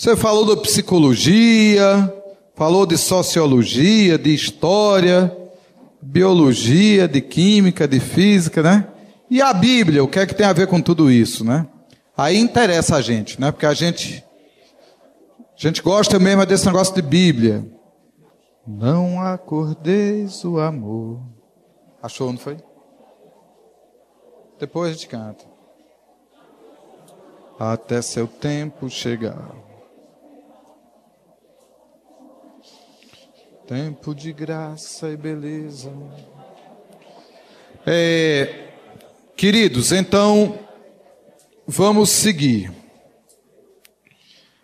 [0.00, 2.10] Você falou da psicologia,
[2.54, 5.30] falou de sociologia, de história,
[6.00, 8.88] biologia, de química, de física, né?
[9.28, 11.68] E a Bíblia, o que é que tem a ver com tudo isso, né?
[12.16, 13.52] Aí interessa a gente, né?
[13.52, 14.24] Porque a gente
[15.38, 17.62] a gente gosta mesmo desse negócio de Bíblia.
[18.66, 21.20] Não acordeis o amor.
[22.02, 22.56] Achou, não foi?
[24.58, 25.44] Depois a gente canta.
[27.58, 29.68] Até seu tempo chegar.
[33.70, 35.92] Tempo de graça e beleza.
[37.86, 38.72] É,
[39.36, 40.58] queridos, então,
[41.68, 42.72] vamos seguir.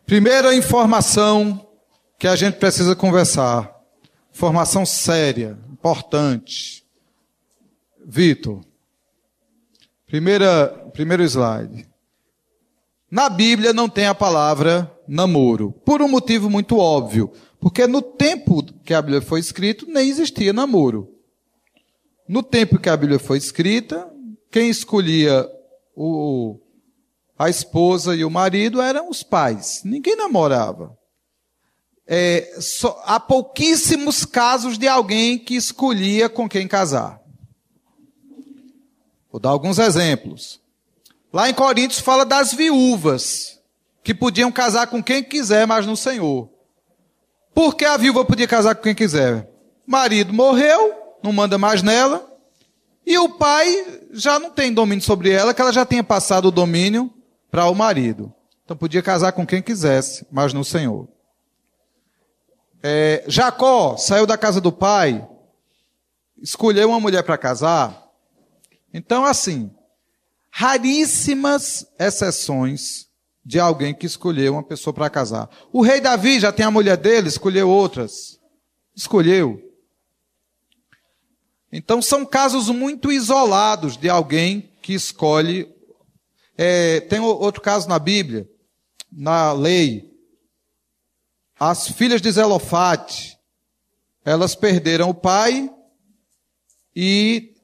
[0.05, 1.65] Primeira informação
[2.19, 3.81] que a gente precisa conversar.
[4.35, 6.85] Informação séria, importante.
[8.05, 8.65] Vitor.
[10.05, 11.87] Primeira, primeiro slide.
[13.09, 18.63] Na Bíblia não tem a palavra namoro, por um motivo muito óbvio, porque no tempo
[18.85, 21.13] que a Bíblia foi escrita nem existia namoro.
[22.29, 24.11] No tempo que a Bíblia foi escrita,
[24.51, 25.49] quem escolhia
[25.95, 26.59] o,
[27.39, 29.83] a esposa e o marido eram os pais.
[29.85, 30.97] Ninguém namorava.
[32.07, 37.21] É, só, há pouquíssimos casos de alguém que escolhia com quem casar.
[39.31, 40.61] Vou dar alguns exemplos.
[41.33, 43.61] Lá em Coríntios fala das viúvas,
[44.03, 46.49] que podiam casar com quem quiser, mas no Senhor.
[47.57, 49.51] Por que a viúva podia casar com quem quiser?
[49.87, 52.31] marido morreu, não manda mais nela,
[53.07, 56.51] e o pai já não tem domínio sobre ela, que ela já tinha passado o
[56.51, 57.11] domínio
[57.51, 58.31] para o marido.
[58.63, 61.09] Então podia casar com quem quisesse, mas no Senhor.
[62.83, 65.27] É, Jacó saiu da casa do pai,
[66.43, 68.07] escolheu uma mulher para casar,
[68.93, 69.71] então, assim,
[70.51, 73.06] raríssimas exceções
[73.47, 75.49] de alguém que escolheu uma pessoa para casar.
[75.73, 78.41] O rei Davi já tem a mulher dele, escolheu outras.
[78.93, 79.63] Escolheu.
[81.71, 85.73] Então, são casos muito isolados de alguém que escolhe.
[86.59, 88.51] É, tem outro caso na Bíblia,
[89.13, 90.11] na lei.
[91.57, 93.39] As filhas de Zelofate,
[94.25, 95.71] elas perderam o pai
[96.97, 97.55] e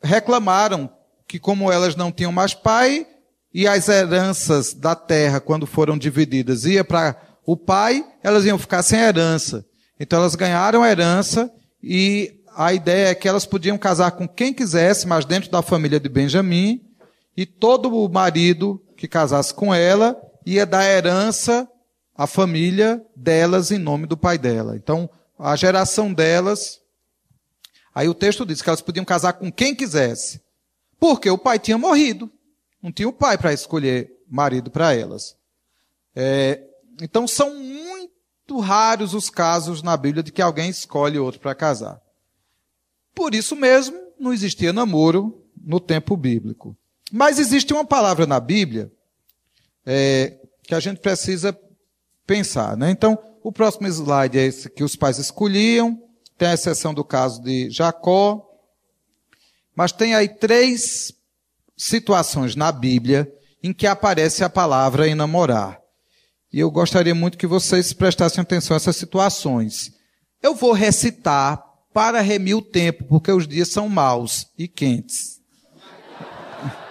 [0.00, 0.88] reclamaram
[1.26, 3.08] que, como elas não tinham mais pai,
[3.56, 8.82] e as heranças da terra, quando foram divididas, ia para o pai, elas iam ficar
[8.82, 9.64] sem herança.
[9.98, 11.50] Então elas ganharam a herança
[11.82, 15.98] e a ideia é que elas podiam casar com quem quisesse, mas dentro da família
[15.98, 16.82] de Benjamim,
[17.34, 20.14] e todo o marido que casasse com ela
[20.44, 21.66] ia dar herança
[22.14, 24.76] à família delas em nome do pai dela.
[24.76, 25.08] Então,
[25.38, 26.80] a geração delas
[27.94, 30.42] Aí o texto diz que elas podiam casar com quem quisesse.
[31.00, 32.30] Porque o pai tinha morrido.
[32.82, 35.36] Não tinha o pai para escolher marido para elas.
[36.14, 36.62] É,
[37.00, 42.00] então são muito raros os casos na Bíblia de que alguém escolhe outro para casar.
[43.14, 46.76] Por isso mesmo, não existia namoro no tempo bíblico.
[47.10, 48.92] Mas existe uma palavra na Bíblia
[49.84, 51.58] é, que a gente precisa
[52.26, 52.76] pensar.
[52.76, 52.90] Né?
[52.90, 56.02] Então, o próximo slide é esse que os pais escolhiam.
[56.36, 58.42] Tem a exceção do caso de Jacó.
[59.74, 61.14] Mas tem aí três
[61.76, 63.30] situações na Bíblia
[63.62, 65.80] em que aparece a palavra enamorar.
[66.52, 69.92] E eu gostaria muito que vocês prestassem atenção a essas situações.
[70.42, 75.40] Eu vou recitar para remir o tempo, porque os dias são maus e quentes.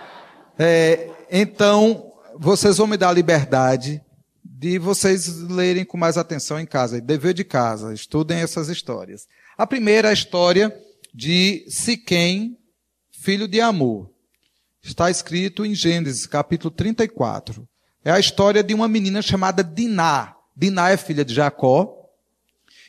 [0.58, 4.02] É, então, vocês vão me dar a liberdade
[4.42, 7.02] de vocês lerem com mais atenção em casa.
[7.02, 9.28] Dever de casa, estudem essas histórias.
[9.58, 10.74] A primeira é a história
[11.14, 12.58] de Siquém,
[13.12, 14.15] filho de Amor.
[14.86, 17.68] Está escrito em Gênesis, capítulo 34.
[18.04, 20.36] É a história de uma menina chamada Diná.
[20.56, 22.08] Diná é filha de Jacó.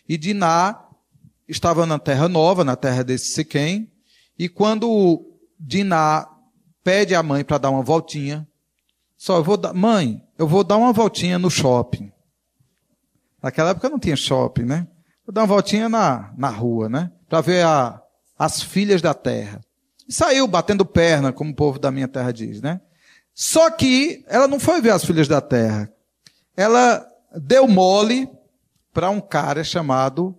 [0.07, 0.79] E Diná
[1.49, 3.91] estava na terra nova, na terra desse Siquém.
[4.39, 5.25] E quando
[5.59, 6.29] Diná
[6.85, 8.47] pede à mãe para dar uma voltinha,
[9.17, 12.13] só eu vou dar, mãe, eu vou dar uma voltinha no shopping.
[13.43, 14.87] Naquela época não tinha shopping, né?
[15.27, 17.11] Vou dar uma voltinha na, na rua, né?
[17.27, 18.03] Para ver a,
[18.39, 19.63] as filhas da terra.
[20.09, 22.81] Saiu batendo perna, como o povo da minha terra diz, né?
[23.35, 25.93] Só que ela não foi ver as filhas da terra.
[26.57, 27.07] Ela
[27.43, 28.29] deu mole
[28.93, 30.35] para um cara chamado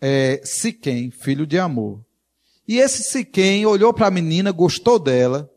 [0.00, 2.04] é, Siquém, filho de amor.
[2.68, 5.50] E esse Siquém olhou para a menina, gostou dela,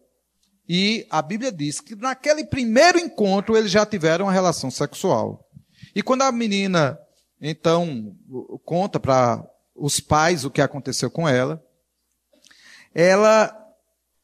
[0.67, 5.47] e a Bíblia diz que naquele primeiro encontro eles já tiveram uma relação sexual.
[5.95, 6.99] E quando a menina,
[7.39, 8.15] então,
[8.65, 9.45] conta para
[9.75, 11.63] os pais o que aconteceu com ela,
[12.99, 13.55] ela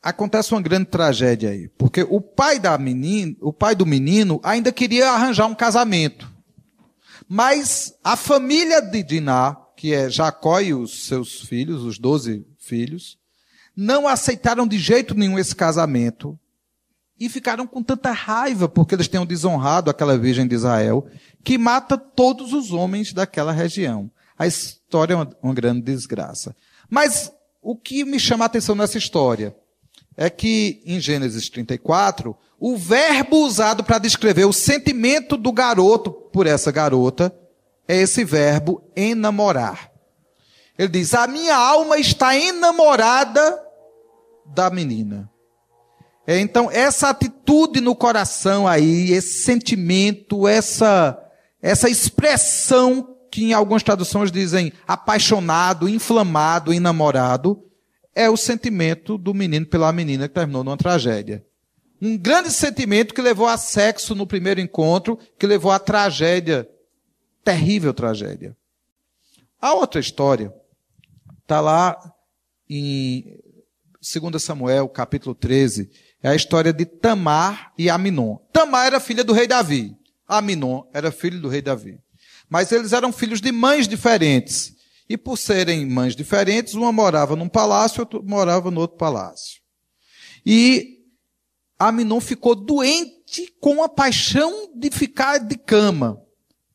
[0.02, 4.72] acontece uma grande tragédia aí, porque o pai da menina, o pai do menino ainda
[4.72, 6.28] queria arranjar um casamento.
[7.30, 13.20] Mas a família de Diná, que é Jacó e os seus filhos, os doze filhos,
[13.76, 16.38] não aceitaram de jeito nenhum esse casamento
[17.20, 21.08] e ficaram com tanta raiva porque eles tenham desonrado aquela virgem de Israel,
[21.44, 24.10] que mata todos os homens daquela região.
[24.38, 26.56] A história é uma, uma grande desgraça.
[26.90, 27.32] Mas
[27.64, 29.56] o que me chama a atenção nessa história
[30.16, 36.46] é que em Gênesis 34, o verbo usado para descrever o sentimento do garoto por
[36.46, 37.34] essa garota
[37.88, 39.92] é esse verbo enamorar.
[40.78, 43.60] Ele diz: A minha alma está enamorada
[44.46, 45.30] da menina.
[46.26, 51.20] É, então, essa atitude no coração aí, esse sentimento, essa,
[51.62, 57.66] essa expressão que em algumas traduções dizem apaixonado, inflamado, enamorado,
[58.14, 61.44] é o sentimento do menino pela menina que terminou numa tragédia.
[62.00, 66.70] Um grande sentimento que levou a sexo no primeiro encontro, que levou a tragédia,
[67.44, 68.56] terrível tragédia.
[69.60, 70.54] A outra história
[71.42, 71.98] está lá
[72.70, 73.36] em
[74.00, 75.90] 2 Samuel, capítulo 13,
[76.22, 78.38] é a história de Tamar e Aminon.
[78.52, 79.98] Tamar era filha do rei Davi.
[80.28, 82.03] Aminon era filho do rei Davi.
[82.54, 84.76] Mas eles eram filhos de mães diferentes.
[85.10, 89.60] E por serem mães diferentes, uma morava num palácio, outra morava no outro palácio.
[90.46, 91.00] E
[91.80, 96.22] Aminon ficou doente com a paixão de ficar de cama,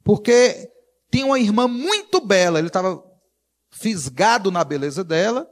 [0.02, 0.68] porque
[1.12, 3.00] tinha uma irmã muito bela, ele estava
[3.70, 5.48] fisgado na beleza dela,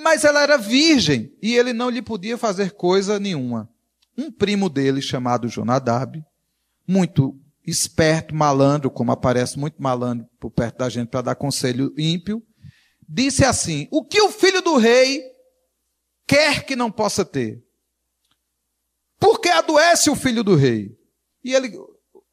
[0.00, 3.68] mas ela era virgem e ele não lhe podia fazer coisa nenhuma.
[4.16, 6.24] Um primo dele, chamado Jonadab,
[6.88, 12.42] muito esperto, malandro, como aparece muito malandro por perto da gente para dar conselho ímpio,
[13.08, 15.22] disse assim: O que o filho do rei
[16.26, 17.62] quer que não possa ter?
[19.18, 20.96] Porque adoece o filho do rei.
[21.42, 21.72] E ele,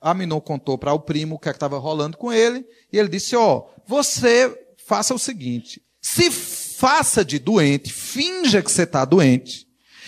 [0.01, 3.35] Aminon contou para o primo o que é estava rolando com ele, e ele disse:
[3.35, 9.62] Ó, oh, você faça o seguinte: se faça de doente, finja que você está doente,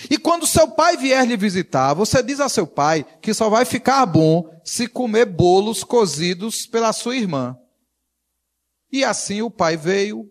[0.10, 3.66] e quando seu pai vier lhe visitar, você diz a seu pai que só vai
[3.66, 7.58] ficar bom se comer bolos cozidos pela sua irmã.
[8.92, 10.30] E assim o pai veio,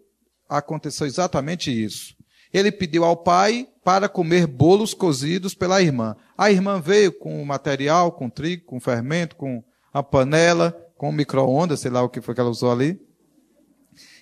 [0.49, 2.15] aconteceu exatamente isso.
[2.53, 6.17] Ele pediu ao pai para comer bolos cozidos pela irmã.
[6.38, 9.62] A irmã veio com o material, com trigo, com fermento, com
[9.93, 12.99] a panela, com micro-ondas, sei lá o que foi que ela usou ali.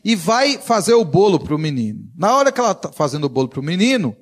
[0.05, 2.11] E vai fazer o bolo para o menino.
[2.17, 4.17] Na hora que ela está fazendo o bolo para o menino,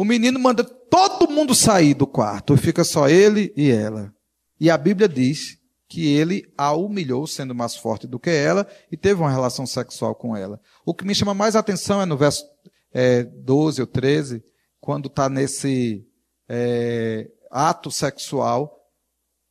[0.00, 4.10] o menino manda todo mundo sair do quarto, fica só ele e ela.
[4.58, 8.96] E a Bíblia diz que ele a humilhou, sendo mais forte do que ela, e
[8.96, 10.58] teve uma relação sexual com ela.
[10.86, 12.46] O que me chama mais atenção é no verso
[12.94, 14.42] é, 12 ou 13,
[14.80, 16.02] quando está nesse
[16.48, 18.74] é, ato sexual,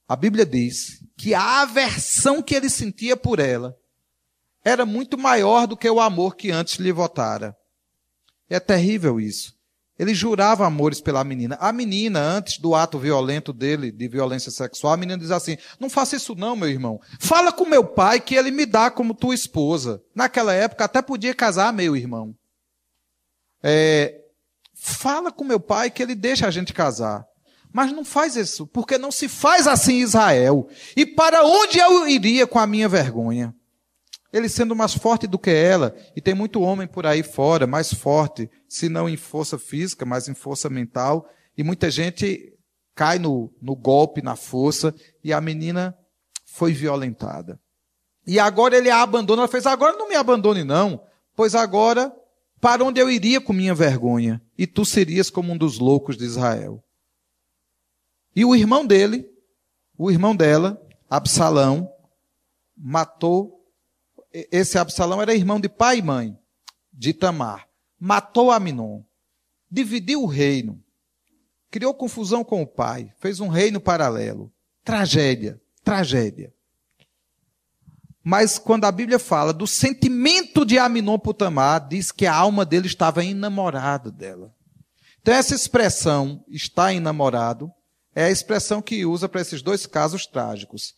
[0.07, 3.77] a Bíblia diz que a aversão que ele sentia por ela
[4.65, 7.55] era muito maior do que o amor que antes lhe votara.
[8.49, 9.58] É terrível isso.
[9.99, 11.57] Ele jurava amores pela menina.
[11.59, 15.89] A menina, antes do ato violento dele, de violência sexual, a menina diz assim: Não
[15.89, 17.01] faça isso, não, meu irmão.
[17.19, 20.01] Fala com meu pai que ele me dá como tua esposa.
[20.15, 22.33] Naquela época, até podia casar, meu irmão.
[23.61, 24.21] É,
[24.73, 27.25] fala com meu pai que ele deixa a gente casar.
[27.71, 30.69] Mas não faz isso, porque não se faz assim em Israel.
[30.95, 33.53] E para onde eu iria com a minha vergonha?
[34.31, 37.93] Ele sendo mais forte do que ela, e tem muito homem por aí fora, mais
[37.93, 42.53] forte, se não em força física, mas em força mental, e muita gente
[42.93, 44.93] cai no, no golpe, na força,
[45.23, 45.97] e a menina
[46.45, 47.59] foi violentada.
[48.27, 51.01] E agora ele a abandona, ela fez, agora não me abandone não,
[51.35, 52.13] pois agora,
[52.61, 54.41] para onde eu iria com minha vergonha?
[54.57, 56.83] E tu serias como um dos loucos de Israel.
[58.35, 59.25] E o irmão dele,
[59.97, 61.91] o irmão dela, Absalão,
[62.77, 63.58] matou
[64.31, 66.37] esse Absalão era irmão de pai e mãe
[66.93, 67.67] de Tamar.
[67.99, 69.01] Matou Aminon.
[69.69, 70.83] Dividiu o reino.
[71.71, 73.13] Criou confusão com o pai.
[73.19, 74.51] Fez um reino paralelo.
[74.83, 75.61] Tragédia.
[75.83, 76.53] Tragédia.
[78.23, 82.65] Mas quando a Bíblia fala do sentimento de Aminon por Tamar, diz que a alma
[82.65, 84.53] dele estava enamorada dela.
[85.21, 87.71] Então essa expressão, está enamorado,
[88.13, 90.93] é a expressão que usa para esses dois casos trágicos.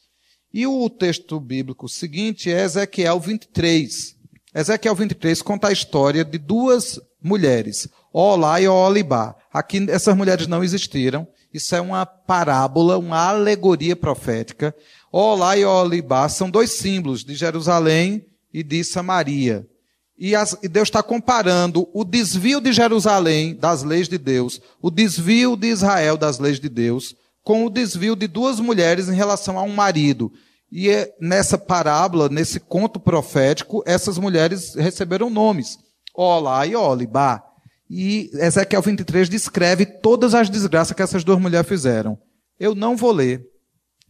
[0.54, 4.16] E o texto bíblico seguinte é Ezequiel 23.
[4.54, 9.34] Ezequiel 23 conta a história de duas mulheres, Olá e Olibá.
[9.54, 11.26] Aqui essas mulheres não existiram.
[11.54, 14.76] Isso é uma parábola, uma alegoria profética.
[15.10, 19.66] Olá e Olibá são dois símbolos de Jerusalém e de Samaria.
[20.18, 24.92] E, as, e Deus está comparando o desvio de Jerusalém das leis de Deus, o
[24.92, 29.58] desvio de Israel das leis de Deus, com o desvio de duas mulheres em relação
[29.58, 30.32] a um marido.
[30.72, 35.78] E é nessa parábola, nesse conto profético, essas mulheres receberam nomes:
[36.14, 37.44] Olá e Olibá.
[37.90, 42.18] E Ezequiel 23 descreve todas as desgraças que essas duas mulheres fizeram.
[42.58, 43.46] Eu não vou ler.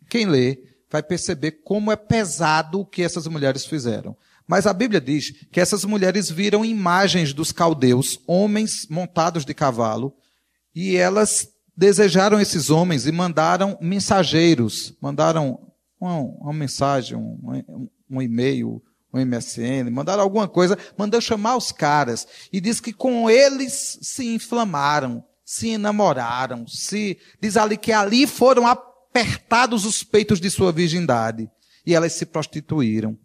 [0.08, 0.60] Quem lê
[0.92, 4.16] vai perceber como é pesado o que essas mulheres fizeram.
[4.46, 10.14] Mas a Bíblia diz que essas mulheres viram imagens dos caldeus, homens montados de cavalo,
[10.76, 11.48] e elas
[11.82, 15.60] desejaram esses homens e mandaram mensageiros, mandaram
[16.00, 22.28] uma, uma mensagem, um, um e-mail, um MSN, mandaram alguma coisa, mandou chamar os caras
[22.54, 28.68] e diz que com eles se inflamaram, se enamoraram, se diz ali que ali foram
[28.68, 31.50] apertados os peitos de sua virgindade
[31.84, 33.18] e elas se prostituíram.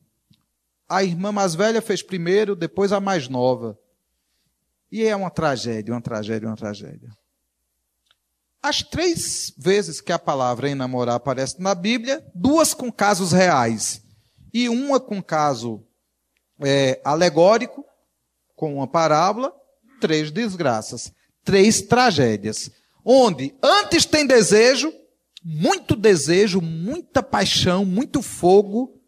[0.89, 3.79] A irmã mais velha fez primeiro, depois a mais nova.
[4.91, 7.11] E é uma tragédia, uma tragédia, uma tragédia.
[8.67, 14.03] As três vezes que a palavra enamorar aparece na Bíblia, duas com casos reais
[14.53, 15.87] e uma com caso
[16.59, 17.85] é, alegórico,
[18.57, 19.55] com uma parábola,
[20.01, 21.13] três desgraças,
[21.45, 22.69] três tragédias.
[23.05, 24.93] Onde antes tem desejo,
[25.45, 29.01] muito desejo, muita paixão, muito fogo,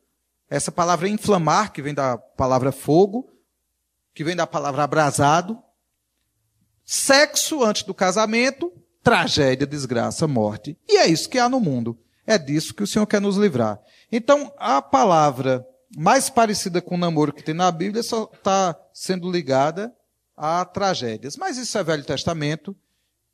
[0.49, 3.29] essa palavra inflamar, que vem da palavra fogo,
[4.15, 5.61] que vem da palavra abrasado.
[6.85, 10.77] Sexo antes do casamento, tragédia, desgraça, morte.
[10.89, 11.99] E é isso que há no mundo.
[12.27, 13.81] É disso que o Senhor quer nos livrar.
[14.13, 19.31] Então, a palavra mais parecida com o namoro que tem na Bíblia só está sendo
[19.31, 19.93] ligada
[20.37, 21.37] a tragédias.
[21.37, 22.77] Mas isso é Velho Testamento,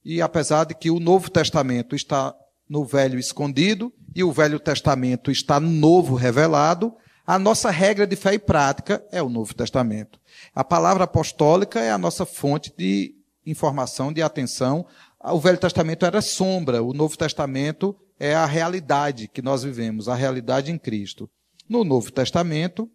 [0.04, 2.34] e apesar de que o Novo Testamento está
[2.68, 6.94] no Velho escondido e o Velho Testamento está no Novo revelado,
[7.26, 10.20] a nossa regra de fé e prática é o Novo Testamento.
[10.54, 13.14] A palavra apostólica é a nossa fonte de
[13.46, 14.86] informação, de atenção.
[15.32, 20.14] O Velho Testamento era sombra, o Novo Testamento é a realidade que nós vivemos, a
[20.14, 21.30] realidade em Cristo.
[21.66, 22.90] No Novo Testamento,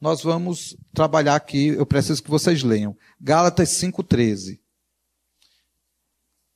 [0.00, 2.96] nós vamos trabalhar aqui, eu preciso que vocês leiam.
[3.20, 4.58] Gálatas 5,13.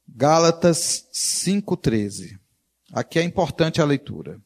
[0.09, 2.39] Gálatas 5,13.
[2.93, 4.41] Aqui é importante a leitura.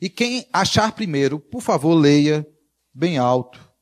[0.00, 2.46] E quem achar primeiro, por favor, leia
[2.92, 3.72] bem alto.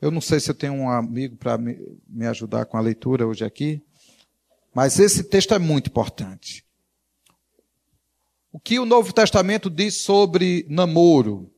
[0.00, 3.26] Eu não sei se eu tenho um amigo para me, me ajudar com a leitura
[3.26, 3.82] hoje aqui,
[4.74, 6.64] mas esse texto é muito importante.
[8.52, 11.50] O que o Novo Testamento diz sobre namoro?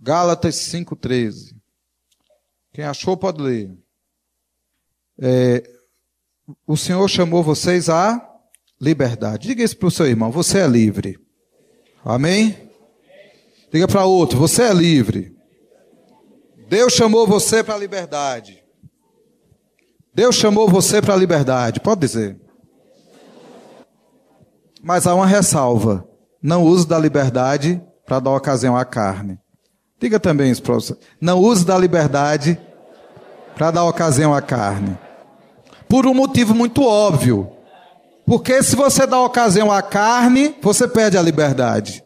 [0.00, 1.54] Gálatas 5,13.
[2.72, 3.76] Quem achou pode ler.
[5.18, 5.62] É,
[6.66, 8.28] o Senhor chamou vocês à
[8.80, 9.48] liberdade.
[9.48, 11.18] Diga isso para o seu irmão: você é livre.
[12.04, 12.70] Amém?
[13.70, 15.36] Diga para outro: você é livre.
[16.68, 18.61] Deus chamou você para a liberdade.
[20.14, 21.80] Deus chamou você para a liberdade.
[21.80, 22.38] Pode dizer.
[24.82, 26.06] Mas há uma ressalva:
[26.42, 29.38] não use da liberdade para dar ocasião à carne.
[29.98, 30.96] Diga também isso você.
[31.20, 32.58] Não use da liberdade
[33.54, 34.98] para dar ocasião à carne.
[35.88, 37.50] Por um motivo muito óbvio.
[38.26, 42.02] Porque se você dá ocasião à carne, você perde a liberdade.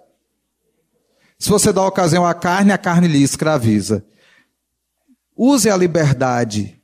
[1.38, 4.04] Se você dá ocasião à carne, a carne lhe escraviza.
[5.36, 6.75] Use a liberdade.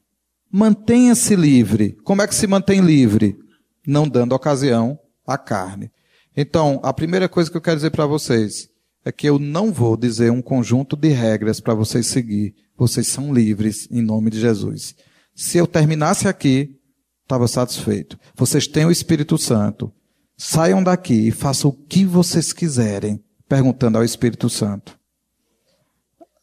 [0.54, 1.96] Mantenha-se livre.
[2.04, 3.38] Como é que se mantém livre?
[3.86, 5.90] Não dando ocasião à carne.
[6.36, 8.68] Então, a primeira coisa que eu quero dizer para vocês
[9.02, 12.54] é que eu não vou dizer um conjunto de regras para vocês seguir.
[12.76, 14.94] Vocês são livres em nome de Jesus.
[15.34, 16.78] Se eu terminasse aqui,
[17.22, 18.18] estava satisfeito.
[18.36, 19.90] Vocês têm o Espírito Santo.
[20.36, 24.98] Saiam daqui e façam o que vocês quiserem, perguntando ao Espírito Santo.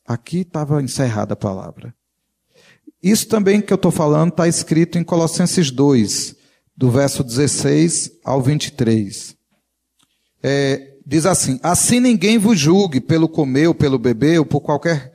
[0.03, 1.93] Aqui estava encerrada a palavra.
[3.01, 6.35] Isso também que eu estou falando está escrito em Colossenses 2,
[6.75, 9.35] do verso 16 ao 23.
[10.43, 15.13] É, diz assim: Assim ninguém vos julgue pelo comer ou pelo beber ou por qualquer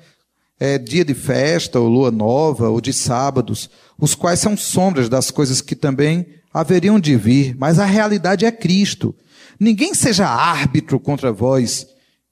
[0.59, 5.31] é, dia de festa, ou lua nova, ou de sábados, os quais são sombras das
[5.31, 9.15] coisas que também haveriam de vir, mas a realidade é Cristo.
[9.59, 11.87] Ninguém seja árbitro contra vós,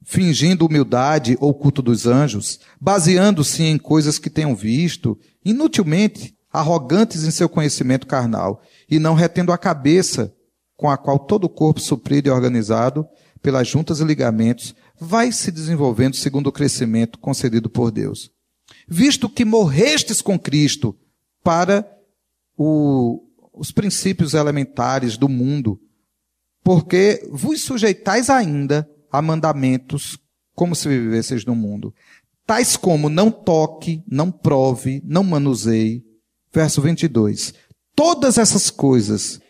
[0.04, 7.30] fingindo humildade ou culto dos anjos, baseando-se em coisas que tenham visto, inutilmente arrogantes em
[7.30, 10.34] seu conhecimento carnal, e não retendo a cabeça,
[10.76, 13.06] com a qual todo o corpo suprido e organizado,
[13.40, 18.30] pelas juntas e ligamentos, vai se desenvolvendo segundo o crescimento concedido por Deus.
[18.86, 20.96] Visto que morrestes com Cristo
[21.42, 21.88] para
[22.56, 25.80] o, os princípios elementares do mundo,
[26.62, 30.18] porque vos sujeitais ainda a mandamentos
[30.54, 31.94] como se vivesseis no mundo.
[32.46, 36.02] tais como não toque, não prove, não manuseie.
[36.52, 37.54] Verso 22.
[37.94, 39.40] Todas essas coisas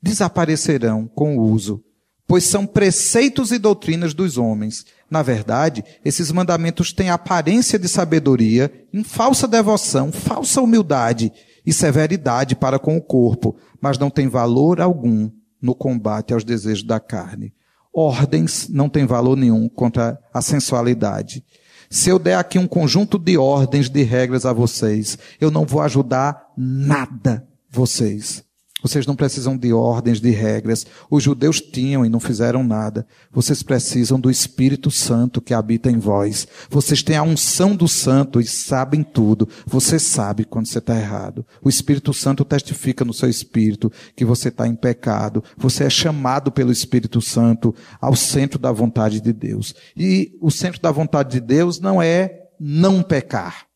[0.00, 1.82] desaparecerão com o uso,
[2.26, 4.84] pois são preceitos e doutrinas dos homens.
[5.10, 11.32] Na verdade, esses mandamentos têm aparência de sabedoria, em falsa devoção, falsa humildade
[11.66, 16.84] e severidade para com o corpo, mas não têm valor algum no combate aos desejos
[16.84, 17.52] da carne.
[17.92, 21.44] Ordens não têm valor nenhum contra a sensualidade.
[21.90, 25.80] Se eu der aqui um conjunto de ordens, de regras a vocês, eu não vou
[25.80, 28.44] ajudar nada vocês.
[28.82, 30.86] Vocês não precisam de ordens, de regras.
[31.10, 33.06] Os judeus tinham e não fizeram nada.
[33.30, 36.46] Vocês precisam do Espírito Santo que habita em vós.
[36.70, 39.48] Vocês têm a unção do Santo e sabem tudo.
[39.66, 41.44] Você sabe quando você está errado.
[41.62, 45.42] O Espírito Santo testifica no seu espírito que você está em pecado.
[45.56, 49.74] Você é chamado pelo Espírito Santo ao centro da vontade de Deus.
[49.96, 53.66] E o centro da vontade de Deus não é não pecar.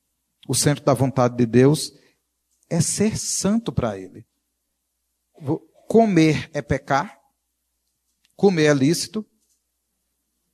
[0.48, 1.92] O centro da vontade de Deus
[2.70, 4.24] é ser santo para Ele.
[5.88, 7.18] Comer é pecar?
[8.36, 9.24] Comer é lícito?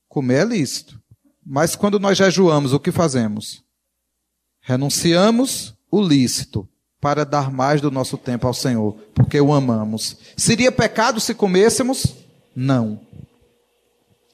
[0.09, 1.01] Comer é lícito.
[1.45, 3.63] Mas quando nós jejuamos, o que fazemos?
[4.61, 6.69] Renunciamos o lícito
[7.01, 10.17] para dar mais do nosso tempo ao Senhor, porque o amamos.
[10.37, 12.15] Seria pecado se comêssemos?
[12.55, 13.01] Não.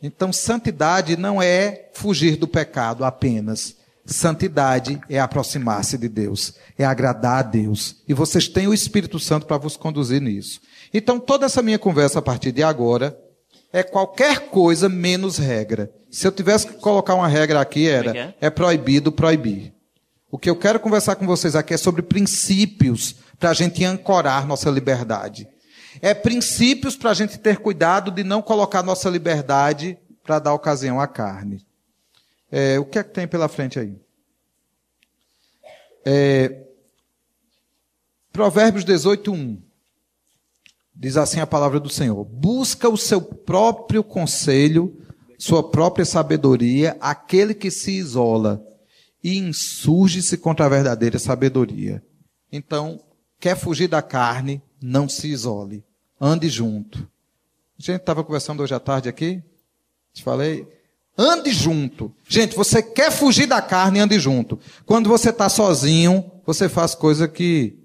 [0.03, 3.77] Então, santidade não é fugir do pecado apenas.
[4.07, 8.03] Santidade é aproximar-se de Deus, é agradar a Deus.
[8.07, 10.61] E vocês têm o Espírito Santo para vos conduzir nisso.
[10.93, 13.19] Então, toda essa minha conversa a partir de agora
[13.73, 15.91] é qualquer coisa menos regra.
[16.11, 19.73] Se eu tivesse que colocar uma regra aqui, era é, é proibido proibir.
[20.31, 24.47] O que eu quero conversar com vocês aqui é sobre princípios para a gente ancorar
[24.47, 25.49] nossa liberdade.
[26.03, 31.01] É princípios para a gente ter cuidado de não colocar nossa liberdade para dar ocasião
[31.01, 31.65] à carne.
[32.57, 34.01] É, o que é que tem pela frente aí?
[36.07, 36.69] É,
[38.33, 39.61] Provérbios 18, 1.
[40.95, 44.97] Diz assim a palavra do Senhor: Busca o seu próprio conselho,
[45.37, 48.64] sua própria sabedoria, aquele que se isola
[49.21, 52.05] e insurge-se contra a verdadeira sabedoria.
[52.53, 53.01] Então,
[53.40, 55.83] quer fugir da carne, não se isole.
[56.21, 57.01] Ande junto.
[57.77, 59.43] A gente estava conversando hoje à tarde aqui.
[60.12, 60.84] Te falei.
[61.16, 62.12] Ande junto.
[62.29, 64.59] Gente, você quer fugir da carne, ande junto.
[64.85, 67.79] Quando você está sozinho, você faz coisa que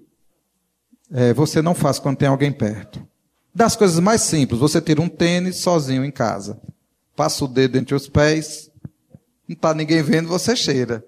[1.12, 3.06] é, você não faz quando tem alguém perto.
[3.54, 6.60] Das coisas mais simples, você tira um tênis sozinho em casa.
[7.14, 8.70] Passa o dedo entre os pés,
[9.46, 11.04] não está ninguém vendo, você cheira.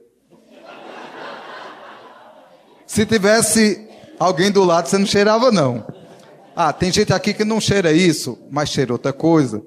[2.87, 5.87] Se tivesse alguém do lado, você não cheirava, não.
[6.55, 9.63] Ah, tem gente aqui que não cheira isso, mas cheira outra coisa.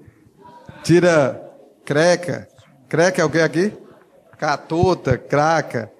[0.83, 1.44] Tira
[1.85, 2.49] Creca.
[2.89, 3.71] Creca é alguém aqui?
[4.37, 5.91] Catota, craca.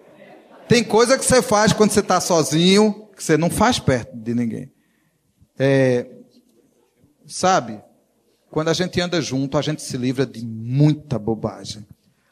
[0.67, 4.33] Tem coisa que você faz quando você está sozinho, que você não faz perto de
[4.33, 4.71] ninguém.
[5.57, 6.07] É,
[7.27, 7.79] sabe?
[8.49, 11.85] Quando a gente anda junto, a gente se livra de muita bobagem.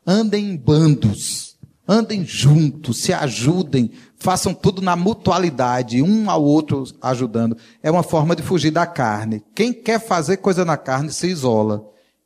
[0.05, 1.53] Andem em bandos.
[1.85, 7.57] Andem juntos, se ajudem, façam tudo na mutualidade, um ao outro ajudando.
[7.81, 9.43] É uma forma de fugir da carne.
[9.53, 11.85] Quem quer fazer coisa na carne se isola.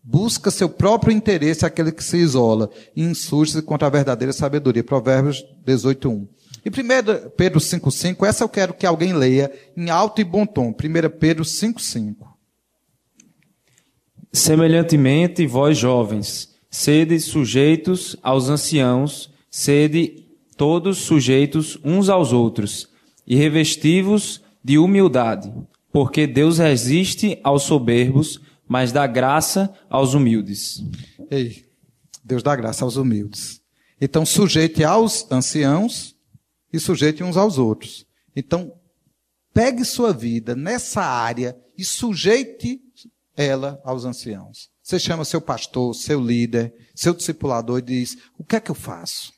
[0.09, 4.81] Busca seu próprio interesse aquele que se isola e insurge-se contra a verdadeira sabedoria.
[4.81, 6.25] Provérbios 18.1.
[6.63, 10.69] E 1 Pedro 5.5, essa eu quero que alguém leia em alto e bom tom.
[10.69, 10.73] 1
[11.19, 12.15] Pedro 5.5.
[14.31, 22.87] Semelhantemente, vós jovens, sede sujeitos aos anciãos, sede todos sujeitos uns aos outros,
[23.25, 25.51] e revestivos de humildade,
[25.91, 30.83] porque Deus resiste aos soberbos, mas dá graça aos humildes.
[31.31, 31.65] Ei,
[32.23, 33.61] Deus dá graça aos humildes.
[33.99, 36.15] Então, sujeite aos anciãos
[36.71, 38.05] e sujeite uns aos outros.
[38.35, 38.73] Então,
[39.53, 42.81] pegue sua vida nessa área e sujeite
[43.35, 44.69] ela aos anciãos.
[44.83, 48.75] Você chama seu pastor, seu líder, seu discipulador e diz: O que é que eu
[48.75, 49.33] faço?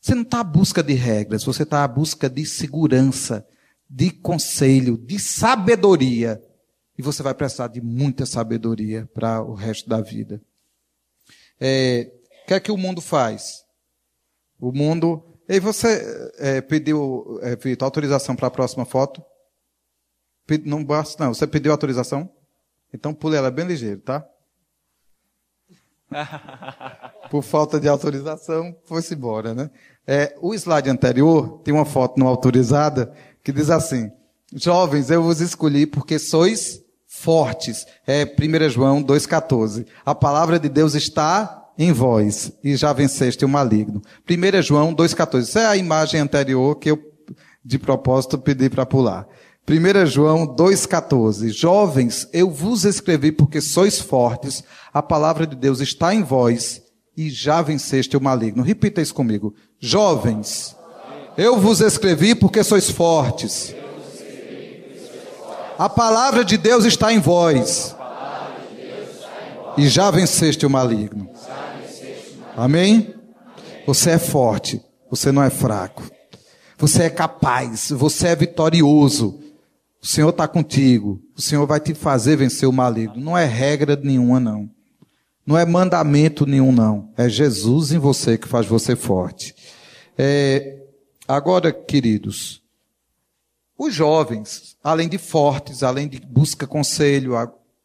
[0.00, 3.46] Você não está à busca de regras, você está à busca de segurança,
[3.88, 6.42] de conselho, de sabedoria
[7.00, 10.38] e você vai precisar de muita sabedoria para o resto da vida.
[11.58, 12.12] É,
[12.44, 13.64] o que é que o mundo faz?
[14.60, 15.24] O mundo.
[15.48, 19.24] E você é, pediu, é, Vitor, autorização para a próxima foto?
[20.66, 21.32] Não basta, não.
[21.32, 22.30] Você pediu autorização?
[22.92, 24.22] Então pule ela bem ligeiro, tá?
[27.30, 29.70] Por falta de autorização, foi-se embora, né?
[30.06, 33.10] É, o slide anterior tem uma foto não autorizada
[33.42, 34.12] que diz assim:
[34.52, 36.89] Jovens, eu vos escolhi porque sois
[37.20, 37.86] fortes.
[38.06, 39.86] É 1 João 2,14.
[40.04, 44.02] A palavra de Deus está em vós e já venceste o maligno.
[44.28, 45.42] 1 João 2,14.
[45.42, 46.98] Essa é a imagem anterior que eu,
[47.64, 49.26] de propósito, pedi para pular.
[49.68, 51.50] 1 João 2,14.
[51.50, 56.82] Jovens, eu vos escrevi porque sois fortes, a palavra de Deus está em vós
[57.16, 58.62] e já venceste o maligno.
[58.62, 59.54] Repita isso comigo.
[59.78, 60.74] Jovens,
[61.36, 63.74] eu vos escrevi porque sois fortes.
[65.80, 67.96] A palavra de Deus está em vós.
[69.78, 71.30] E já venceste o maligno.
[72.54, 73.14] Amém?
[73.86, 76.02] Você é forte, você não é fraco.
[76.76, 79.40] Você é capaz, você é vitorioso.
[80.02, 81.18] O Senhor está contigo.
[81.34, 83.16] O Senhor vai te fazer vencer o maligno.
[83.16, 84.68] Não é regra nenhuma, não.
[85.46, 87.08] Não é mandamento nenhum, não.
[87.16, 89.54] É Jesus em você que faz você forte.
[90.18, 90.76] É,
[91.26, 92.60] agora, queridos,
[93.82, 97.32] os jovens, além de fortes, além de busca conselho,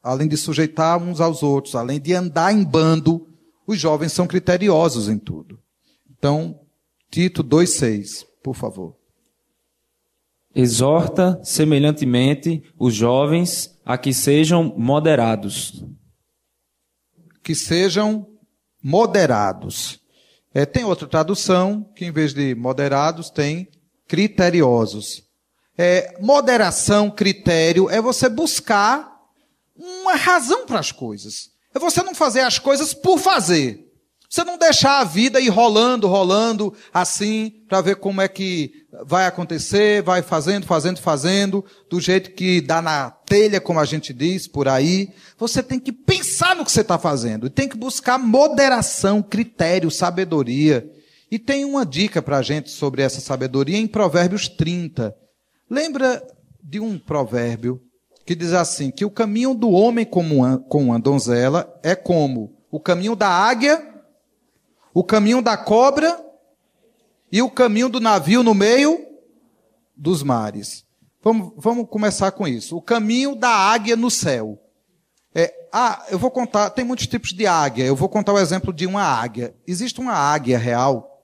[0.04, 3.30] além de sujeitar uns aos outros, além de andar em bando,
[3.66, 5.58] os jovens são criteriosos em tudo.
[6.12, 6.60] Então,
[7.10, 8.98] Tito 2,6, por favor.
[10.54, 15.86] Exorta semelhantemente os jovens a que sejam moderados.
[17.42, 18.28] Que sejam
[18.84, 20.02] moderados.
[20.54, 23.70] É, tem outra tradução que, em vez de moderados, tem
[24.10, 25.25] criteriosos.
[25.78, 29.16] É, moderação, critério, é você buscar
[29.76, 31.50] uma razão para as coisas.
[31.74, 33.86] É você não fazer as coisas por fazer.
[34.30, 39.26] Você não deixar a vida ir rolando, rolando, assim, para ver como é que vai
[39.26, 44.48] acontecer, vai fazendo, fazendo, fazendo, do jeito que dá na telha, como a gente diz
[44.48, 45.10] por aí.
[45.38, 47.48] Você tem que pensar no que você está fazendo.
[47.48, 50.90] E tem que buscar moderação, critério, sabedoria.
[51.30, 55.16] E tem uma dica para a gente sobre essa sabedoria em Provérbios 30.
[55.70, 56.26] Lembra
[56.62, 57.82] de um provérbio
[58.26, 63.16] que diz assim, que o caminho do homem com uma donzela é como o caminho
[63.16, 63.96] da águia
[64.96, 66.26] o caminho da cobra
[67.30, 69.06] e o caminho do navio no meio
[69.94, 70.86] dos mares.
[71.22, 72.78] Vamos, vamos começar com isso.
[72.78, 74.58] O caminho da águia no céu.
[75.34, 77.84] É, ah, eu vou contar, tem muitos tipos de águia.
[77.84, 79.54] Eu vou contar o exemplo de uma águia.
[79.68, 81.22] Existe uma águia real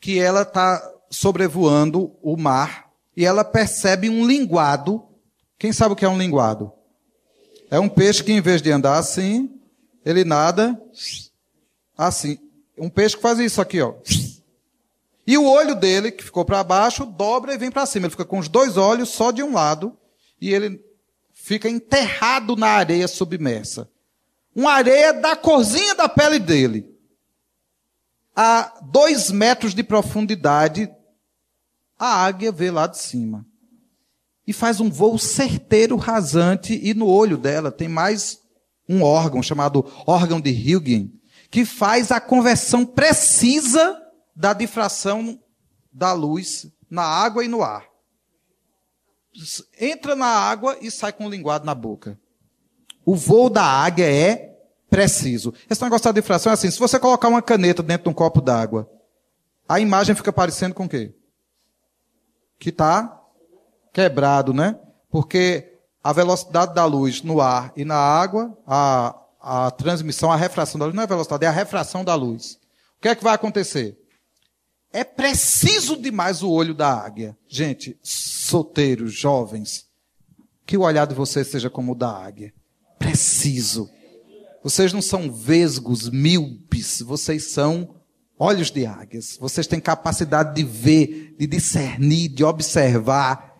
[0.00, 5.02] que ela está sobrevoando o mar e ela percebe um linguado.
[5.58, 6.72] Quem sabe o que é um linguado?
[7.70, 9.50] É um peixe que, em vez de andar assim,
[10.04, 10.80] ele nada
[11.96, 12.38] assim.
[12.76, 13.94] Um peixe que faz isso aqui, ó.
[15.26, 18.06] E o olho dele, que ficou para baixo, dobra e vem para cima.
[18.06, 19.96] Ele fica com os dois olhos só de um lado
[20.40, 20.84] e ele
[21.32, 23.88] fica enterrado na areia submersa.
[24.54, 26.92] Uma areia da corzinha da pele dele.
[28.34, 30.90] A dois metros de profundidade,
[32.02, 33.46] a águia vê lá de cima.
[34.44, 38.40] E faz um voo certeiro, rasante, e no olho dela tem mais
[38.88, 41.10] um órgão chamado órgão de Huygens,
[41.48, 44.02] que faz a conversão precisa
[44.34, 45.38] da difração
[45.92, 47.86] da luz na água e no ar.
[49.80, 52.18] Entra na água e sai com o linguado na boca.
[53.06, 54.58] O voo da águia é
[54.90, 55.54] preciso.
[55.70, 58.40] Esse negócio da difração é assim: se você colocar uma caneta dentro de um copo
[58.40, 58.90] d'água,
[59.68, 61.14] a imagem fica parecendo com o quê?
[62.62, 63.20] Que está
[63.92, 64.78] quebrado, né?
[65.10, 70.78] Porque a velocidade da luz no ar e na água, a, a transmissão, a refração
[70.78, 72.60] da luz, não é velocidade, é a refração da luz.
[72.98, 73.98] O que é que vai acontecer?
[74.92, 77.36] É preciso demais o olho da águia.
[77.48, 79.86] Gente, solteiros, jovens,
[80.64, 82.54] que o olhar de vocês seja como o da águia.
[82.96, 83.90] Preciso.
[84.62, 87.96] Vocês não são vesgos, míopes, vocês são
[88.42, 89.38] olhos de águias.
[89.40, 93.52] Vocês têm capacidade de ver, de discernir, de observar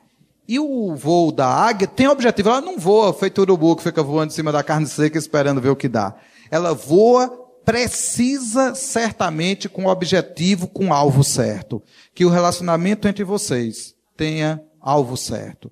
[0.48, 2.48] e o voo da águia tem objetivo.
[2.48, 5.70] Ela não voa feito urubu que fica voando em cima da carne seca esperando ver
[5.70, 6.16] o que dá.
[6.50, 7.28] Ela voa,
[7.64, 11.80] precisa certamente com objetivo, com alvo certo.
[12.12, 15.70] Que o relacionamento entre vocês tenha alvo certo.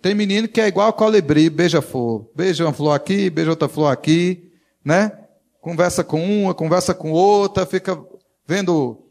[0.00, 2.30] Tem menino que é igual colibri, beija flor.
[2.34, 4.52] Beija uma flor aqui, beija outra flor aqui,
[4.84, 5.10] né?
[5.60, 8.00] Conversa com uma, conversa com outra, fica
[8.46, 9.02] vendo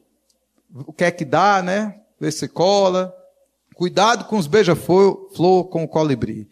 [0.73, 1.95] o que é que dá, né?
[2.19, 3.13] Vê se cola.
[3.75, 6.49] Cuidado com os beija-flor, com o colibri.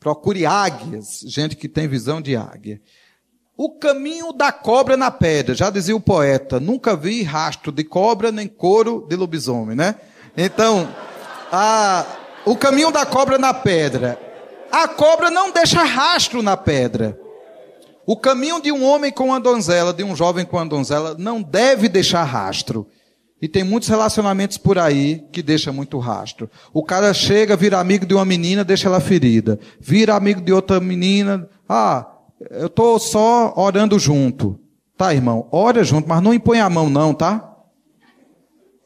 [0.00, 2.80] Procure águias, gente que tem visão de águia.
[3.56, 8.32] O caminho da cobra na pedra, já dizia o poeta, nunca vi rastro de cobra
[8.32, 9.94] nem couro de lobisomem, né?
[10.36, 10.92] Então,
[11.52, 12.04] a,
[12.44, 14.18] o caminho da cobra na pedra.
[14.72, 17.16] A cobra não deixa rastro na pedra.
[18.06, 21.42] O caminho de um homem com uma donzela, de um jovem com uma donzela, não
[21.42, 22.86] deve deixar rastro.
[23.40, 26.50] E tem muitos relacionamentos por aí que deixa muito rastro.
[26.72, 29.58] O cara chega, vira amigo de uma menina, deixa ela ferida.
[29.80, 32.06] Vira amigo de outra menina, ah,
[32.50, 34.58] eu estou só orando junto.
[34.96, 35.48] Tá, irmão?
[35.50, 37.52] Ora junto, mas não impõe a mão, não, tá?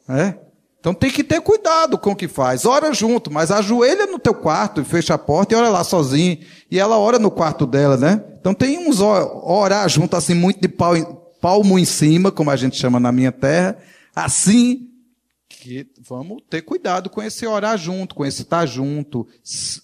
[0.09, 0.35] É?
[0.79, 2.65] Então tem que ter cuidado com o que faz.
[2.65, 6.39] Ora junto, mas ajoelha no teu quarto e fecha a porta e ora lá sozinho.
[6.71, 8.23] E ela ora no quarto dela, né?
[8.39, 12.97] Então tem uns orar junto, assim, muito de palmo em cima, como a gente chama
[12.97, 13.77] na minha terra.
[14.15, 14.87] Assim,
[15.49, 19.27] que vamos ter cuidado com esse orar junto, com esse estar junto.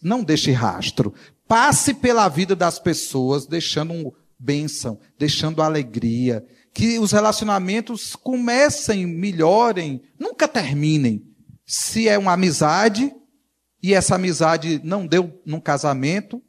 [0.01, 1.13] Não deixe rastro.
[1.45, 10.03] Passe pela vida das pessoas, deixando um bênção, deixando alegria, que os relacionamentos comecem, melhorem,
[10.19, 11.25] nunca terminem.
[11.65, 13.15] Se é uma amizade
[13.81, 16.43] e essa amizade não deu num casamento,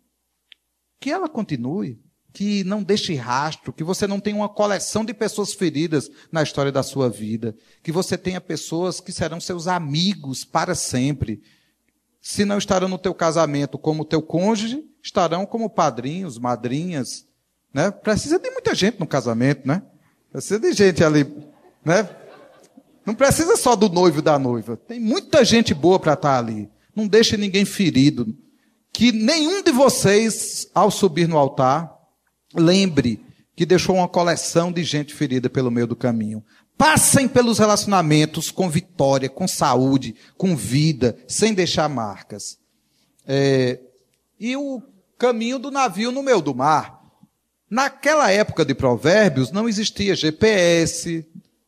[0.99, 5.55] que ela continue, que não deixe rastro, que você não tenha uma coleção de pessoas
[5.55, 10.75] feridas na história da sua vida, que você tenha pessoas que serão seus amigos para
[10.75, 11.41] sempre.
[12.21, 17.25] Se não estarão no teu casamento como teu cônjuge, estarão como padrinhos, madrinhas,
[17.73, 17.93] né?
[17.93, 19.83] Precisa de muita gente no casamento, né?
[20.37, 21.27] Precisa de gente ali,
[21.83, 22.07] né?
[23.07, 24.77] Não precisa só do noivo e da noiva.
[24.77, 26.68] Tem muita gente boa para estar ali.
[26.94, 28.37] Não deixe ninguém ferido.
[28.92, 31.90] Que nenhum de vocês, ao subir no altar,
[32.55, 33.25] lembre
[33.57, 36.44] que deixou uma coleção de gente ferida pelo meio do caminho.
[36.77, 42.59] Passem pelos relacionamentos com vitória, com saúde, com vida, sem deixar marcas.
[43.27, 43.81] É,
[44.38, 44.83] e o
[45.16, 46.96] caminho do navio no meio do mar.
[47.68, 51.26] Naquela época de Provérbios não existia GPS,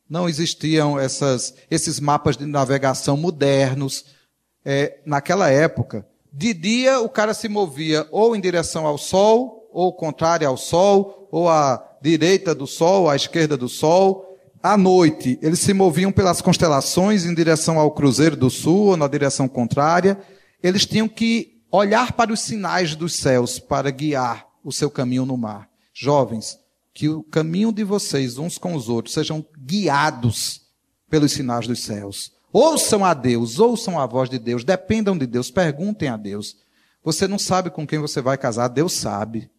[0.08, 4.04] não existiam essas, esses mapas de navegação modernos.
[4.64, 9.92] É, naquela época, de dia o cara se movia ou em direção ao sol, ou
[9.92, 14.38] contrário ao sol, ou à direita do sol, à esquerda do sol.
[14.62, 19.08] À noite, eles se moviam pelas constelações em direção ao cruzeiro do sul ou na
[19.08, 20.18] direção contrária.
[20.62, 25.36] Eles tinham que olhar para os sinais dos céus para guiar o seu caminho no
[25.36, 25.67] mar.
[26.00, 26.60] Jovens,
[26.94, 30.62] que o caminho de vocês uns com os outros sejam guiados
[31.10, 32.32] pelos sinais dos céus.
[32.52, 36.56] Ouçam a Deus, ouçam a voz de Deus, dependam de Deus, perguntem a Deus.
[37.02, 39.50] Você não sabe com quem você vai casar, Deus sabe.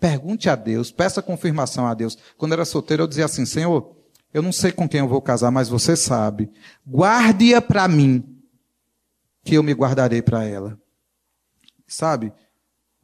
[0.00, 2.18] Pergunte a Deus, peça confirmação a Deus.
[2.36, 3.96] Quando era solteiro, eu dizia assim: Senhor,
[4.32, 6.50] eu não sei com quem eu vou casar, mas você sabe.
[6.84, 8.36] Guarde-a para mim,
[9.44, 10.76] que eu me guardarei para ela.
[11.86, 12.32] Sabe?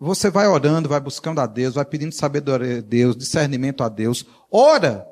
[0.00, 4.24] Você vai orando, vai buscando a Deus, vai pedindo sabedoria a Deus, discernimento a Deus.
[4.50, 5.06] Ora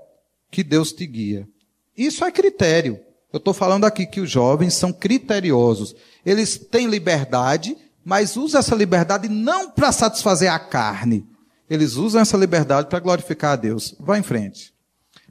[0.50, 1.46] que Deus te guia.
[1.94, 2.98] Isso é critério.
[3.30, 5.94] Eu estou falando aqui que os jovens são criteriosos.
[6.24, 11.26] Eles têm liberdade, mas usam essa liberdade não para satisfazer a carne.
[11.68, 13.94] Eles usam essa liberdade para glorificar a Deus.
[14.00, 14.72] Vá em frente.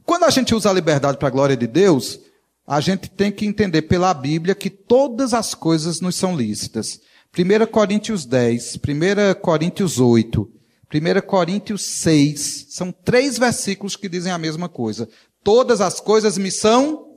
[0.04, 2.20] Quando a gente usa a liberdade para a glória de Deus,
[2.64, 7.00] a gente tem que entender pela Bíblia que todas as coisas nos são lícitas.
[7.36, 10.50] 1 Coríntios 10, 1 Coríntios 8,
[10.92, 15.08] 1 Coríntios 6, são três versículos que dizem a mesma coisa.
[15.44, 17.08] Todas as coisas me são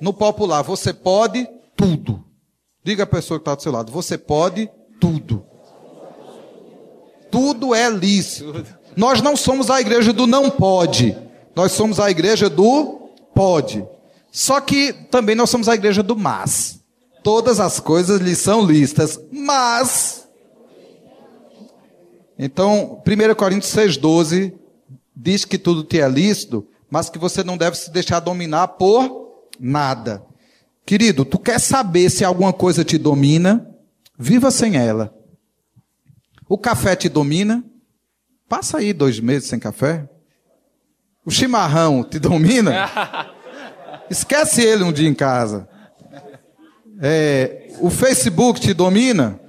[0.00, 0.62] no popular.
[0.62, 2.24] Você pode tudo.
[2.84, 5.44] Diga a pessoa que está do seu lado, você pode tudo.
[7.30, 8.64] Tudo é lícito.
[8.96, 11.16] Nós não somos a igreja do não pode.
[11.54, 13.86] Nós somos a igreja do pode.
[14.30, 16.79] Só que também nós somos a igreja do mas
[17.22, 20.28] todas as coisas lhe são listas, mas.
[22.38, 24.54] Então, 1 Coríntios 6,12
[25.14, 29.46] diz que tudo te é lícito, mas que você não deve se deixar dominar por
[29.58, 30.24] nada.
[30.86, 33.68] Querido, tu quer saber se alguma coisa te domina?
[34.18, 35.14] Viva sem ela.
[36.48, 37.64] O café te domina?
[38.48, 40.08] Passa aí dois meses sem café.
[41.24, 42.90] O chimarrão te domina?
[44.10, 45.68] Esquece ele um dia em casa.
[47.00, 49.40] É, o Facebook te domina?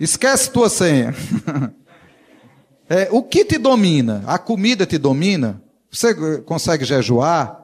[0.00, 1.14] Esquece tua senha.
[2.86, 4.22] É, o que te domina?
[4.26, 5.58] A comida te domina?
[5.90, 7.58] Você consegue jejuar?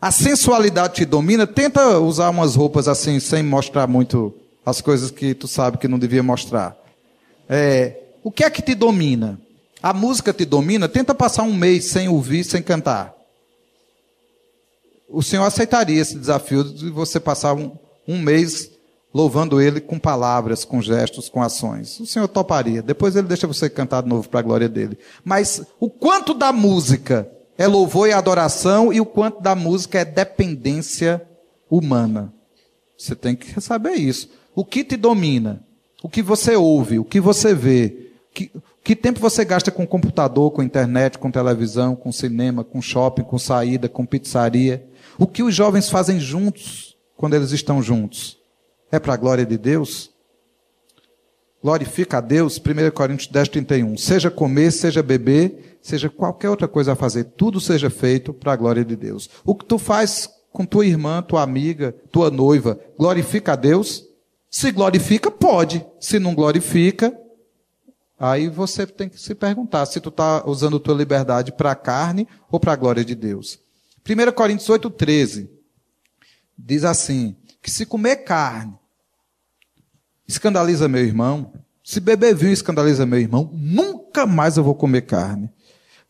[0.00, 1.46] A sensualidade te domina?
[1.46, 5.98] Tenta usar umas roupas assim, sem mostrar muito as coisas que tu sabe que não
[5.98, 6.74] devia mostrar.
[7.46, 9.38] É, o que é que te domina?
[9.82, 10.88] A música te domina?
[10.88, 13.12] Tenta passar um mês sem ouvir, sem cantar.
[15.06, 18.70] O Senhor aceitaria esse desafio de você passar um, um mês
[19.14, 22.00] louvando ele com palavras, com gestos, com ações.
[22.00, 22.82] O Senhor toparia.
[22.82, 24.98] Depois ele deixa você cantar de novo para a glória dele.
[25.24, 30.04] Mas o quanto da música é louvor e adoração e o quanto da música é
[30.04, 31.22] dependência
[31.70, 32.34] humana.
[32.98, 34.28] Você tem que saber isso.
[34.54, 35.62] O que te domina?
[36.02, 36.98] O que você ouve?
[36.98, 38.10] O que você vê?
[38.32, 38.50] Que,
[38.82, 43.38] que tempo você gasta com computador, com internet, com televisão, com cinema, com shopping, com
[43.38, 44.86] saída, com pizzaria?
[45.16, 46.93] O que os jovens fazem juntos?
[47.24, 48.36] Quando eles estão juntos?
[48.92, 50.10] É para a glória de Deus?
[51.62, 53.96] Glorifica a Deus, 1 Coríntios 10, 31.
[53.96, 58.56] Seja comer, seja beber, seja qualquer outra coisa a fazer, tudo seja feito para a
[58.56, 59.30] glória de Deus.
[59.42, 64.04] O que tu faz com tua irmã, tua amiga, tua noiva, glorifica a Deus?
[64.50, 65.82] Se glorifica, pode.
[65.98, 67.18] Se não glorifica,
[68.20, 72.28] aí você tem que se perguntar se tu está usando tua liberdade para a carne
[72.50, 73.58] ou para a glória de Deus.
[74.06, 75.53] 1 Coríntios 8, 13
[76.58, 78.78] diz assim: que se comer carne
[80.26, 85.50] escandaliza meu irmão, se beber vinho escandaliza meu irmão, nunca mais eu vou comer carne.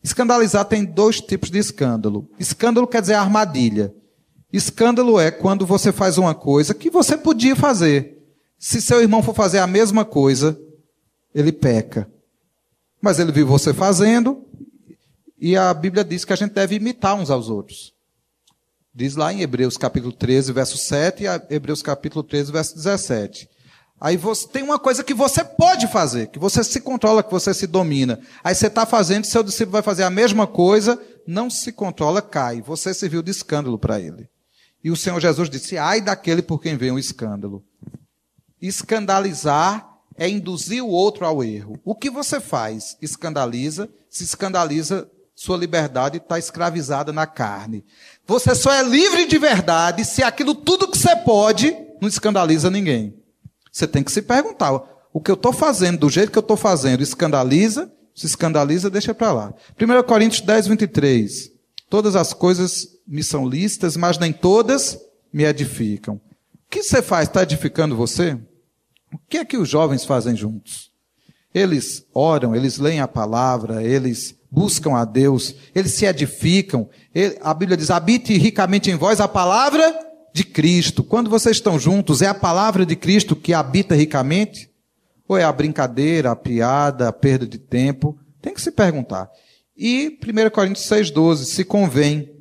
[0.03, 2.29] Escandalizar tem dois tipos de escândalo.
[2.39, 3.93] Escândalo quer dizer armadilha.
[4.53, 8.23] Escândalo é quando você faz uma coisa que você podia fazer.
[8.57, 10.57] Se seu irmão for fazer a mesma coisa,
[11.33, 12.09] ele peca.
[13.01, 14.45] Mas ele viu você fazendo,
[15.39, 17.94] e a Bíblia diz que a gente deve imitar uns aos outros.
[18.97, 23.49] Diz lá em Hebreus capítulo 13, verso 7 e Hebreus capítulo 13, verso 17.
[23.99, 27.53] Aí você tem uma coisa que você pode fazer, que você se controla, que você
[27.53, 28.21] se domina.
[28.41, 32.61] Aí você está fazendo, seu discípulo vai fazer a mesma coisa, não se controla, cai.
[32.61, 34.29] Você serviu de escândalo para ele.
[34.81, 37.65] E o Senhor Jesus disse: ai daquele por quem vem o escândalo.
[38.61, 41.77] Escandalizar é induzir o outro ao erro.
[41.83, 42.95] O que você faz?
[43.01, 47.83] Escandaliza, se escandaliza, sua liberdade está escravizada na carne.
[48.27, 53.13] Você só é livre de verdade se aquilo tudo que você pode não escandaliza ninguém.
[53.71, 54.81] Você tem que se perguntar:
[55.13, 57.91] o que eu estou fazendo, do jeito que eu estou fazendo, escandaliza?
[58.13, 59.53] Se escandaliza, deixa para lá.
[59.79, 61.51] 1 Coríntios 10, 23.
[61.89, 64.97] Todas as coisas me são listas, mas nem todas
[65.31, 66.15] me edificam.
[66.15, 67.27] O que você faz?
[67.27, 68.37] Está edificando você?
[69.13, 70.91] O que é que os jovens fazem juntos?
[71.53, 76.89] Eles oram, eles leem a palavra, eles buscam a Deus, eles se edificam.
[77.41, 79.93] a Bíblia diz: habite ricamente em vós a palavra
[80.33, 81.03] de Cristo.
[81.03, 84.69] Quando vocês estão juntos, é a palavra de Cristo que habita ricamente?
[85.27, 88.17] Ou é a brincadeira, a piada, a perda de tempo?
[88.41, 89.29] Tem que se perguntar.
[89.75, 92.31] E 1 Coríntios 6,12, se convém.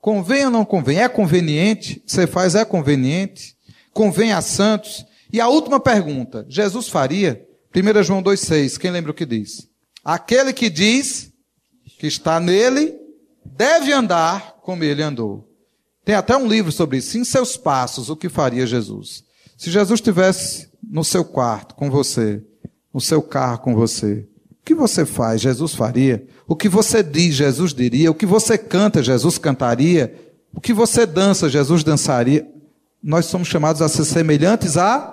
[0.00, 1.02] Convém ou não convém?
[1.02, 2.00] É conveniente?
[2.06, 3.56] Você faz é conveniente?
[3.92, 5.04] Convém a santos?
[5.32, 7.44] E a última pergunta, Jesus faria?
[7.74, 9.68] 1 João 2,6, quem lembra o que diz?
[10.04, 11.32] Aquele que diz
[11.98, 12.94] que está nele,
[13.44, 15.48] deve andar como ele andou.
[16.04, 17.18] Tem até um livro sobre isso.
[17.18, 19.24] Em seus passos, o que faria Jesus?
[19.56, 22.42] Se Jesus estivesse no seu quarto com você,
[22.92, 25.40] no seu carro com você, o que você faz?
[25.40, 26.26] Jesus faria.
[26.46, 28.10] O que você diz, Jesus diria.
[28.10, 30.14] O que você canta, Jesus cantaria.
[30.52, 32.46] O que você dança, Jesus dançaria.
[33.02, 35.12] Nós somos chamados a ser semelhantes a.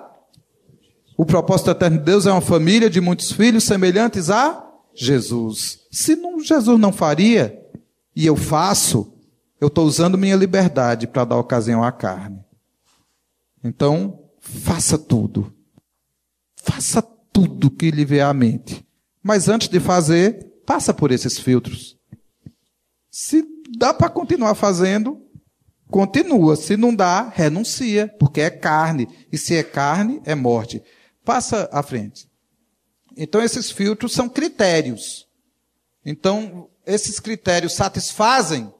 [1.16, 4.63] O propósito eterno de Deus é uma família de muitos filhos semelhantes a
[4.94, 5.80] Jesus.
[5.90, 7.60] Se não, Jesus não faria,
[8.14, 9.12] e eu faço,
[9.60, 12.44] eu estou usando minha liberdade para dar ocasião à carne.
[13.62, 15.52] Então, faça tudo.
[16.56, 17.02] Faça
[17.32, 18.86] tudo que lhe vier à mente.
[19.22, 21.96] Mas antes de fazer, passa por esses filtros.
[23.10, 23.44] Se
[23.76, 25.20] dá para continuar fazendo,
[25.90, 26.56] continua.
[26.56, 29.08] Se não dá, renuncia, porque é carne.
[29.32, 30.82] E se é carne, é morte.
[31.24, 32.28] Passa à frente.
[33.16, 35.26] Então, esses filtros são critérios.
[36.04, 38.72] Então, esses critérios satisfazem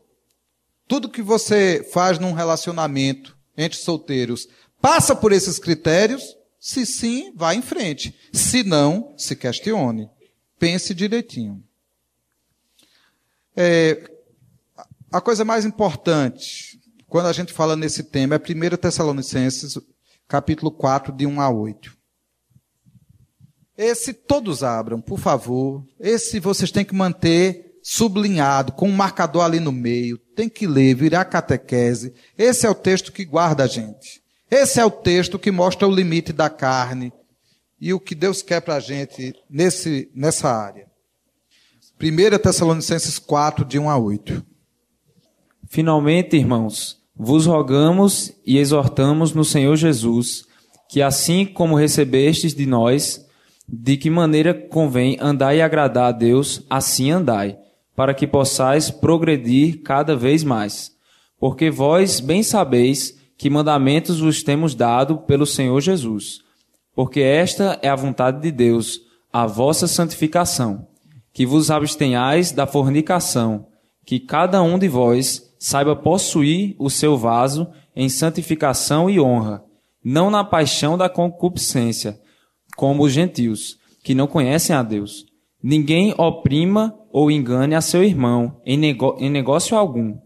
[0.86, 4.48] tudo que você faz num relacionamento entre solteiros
[4.80, 6.36] passa por esses critérios?
[6.60, 8.14] Se sim, vá em frente.
[8.32, 10.10] Se não, se questione.
[10.58, 11.62] Pense direitinho.
[13.56, 14.10] É,
[15.12, 19.78] a coisa mais importante, quando a gente fala nesse tema, é 1 Tessalonicenses,
[20.26, 21.96] capítulo 4, de 1 a 8.
[23.76, 25.84] Esse todos abram, por favor.
[25.98, 30.16] Esse vocês têm que manter sublinhado, com um marcador ali no meio.
[30.34, 32.14] Tem que ler, virar catequese.
[32.36, 34.22] Esse é o texto que guarda a gente.
[34.50, 37.12] Esse é o texto que mostra o limite da carne
[37.80, 40.86] e o que Deus quer para a gente nesse, nessa área.
[42.00, 44.44] 1 Tessalonicenses 4, de 1 a 8.
[45.68, 50.44] Finalmente, irmãos, vos rogamos e exortamos no Senhor Jesus,
[50.88, 53.24] que assim como recebestes de nós,
[53.68, 57.58] de que maneira convém andar e agradar a Deus, assim andai
[57.94, 60.92] para que possais progredir cada vez mais.
[61.38, 66.40] Porque vós bem sabeis que mandamentos vos temos dado pelo Senhor Jesus.
[66.94, 69.00] Porque esta é a vontade de Deus,
[69.32, 70.86] a vossa santificação,
[71.32, 73.66] que vos abstenhais da fornicação,
[74.04, 79.64] que cada um de vós saiba possuir o seu vaso em santificação e honra,
[80.04, 82.20] não na paixão da concupiscência,
[82.76, 85.24] como os gentios, que não conhecem a Deus.
[85.62, 88.78] Ninguém oprima ou engane a seu irmão em,
[89.18, 90.16] em negócio algum,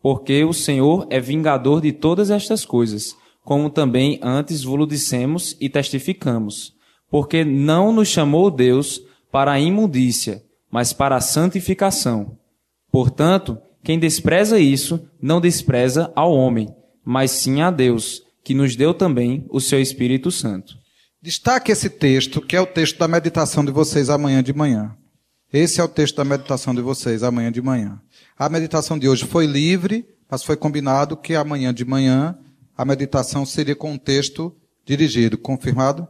[0.00, 5.68] porque o Senhor é vingador de todas estas coisas, como também antes vos dissemos e
[5.68, 6.72] testificamos.
[7.10, 12.38] Porque não nos chamou Deus para a imundícia, mas para a santificação.
[12.90, 16.68] Portanto, quem despreza isso, não despreza ao homem,
[17.04, 20.76] mas sim a Deus, que nos deu também o seu Espírito Santo.
[21.20, 24.96] Destaque esse texto, que é o texto da meditação de vocês amanhã de manhã.
[25.52, 28.00] Esse é o texto da meditação de vocês amanhã de manhã.
[28.38, 32.38] A meditação de hoje foi livre, mas foi combinado que amanhã de manhã
[32.76, 34.54] a meditação seria com um texto
[34.86, 35.36] dirigido.
[35.36, 36.06] Confirmado?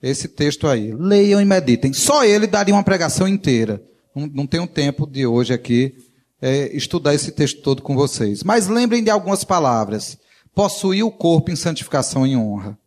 [0.00, 0.94] Esse texto aí.
[0.94, 1.92] Leiam e meditem.
[1.92, 3.82] Só ele daria uma pregação inteira.
[4.14, 5.92] Não, não tenho tempo de hoje aqui
[6.40, 8.44] é, estudar esse texto todo com vocês.
[8.44, 10.16] Mas lembrem de algumas palavras.
[10.54, 12.78] Possuir o corpo em santificação e honra.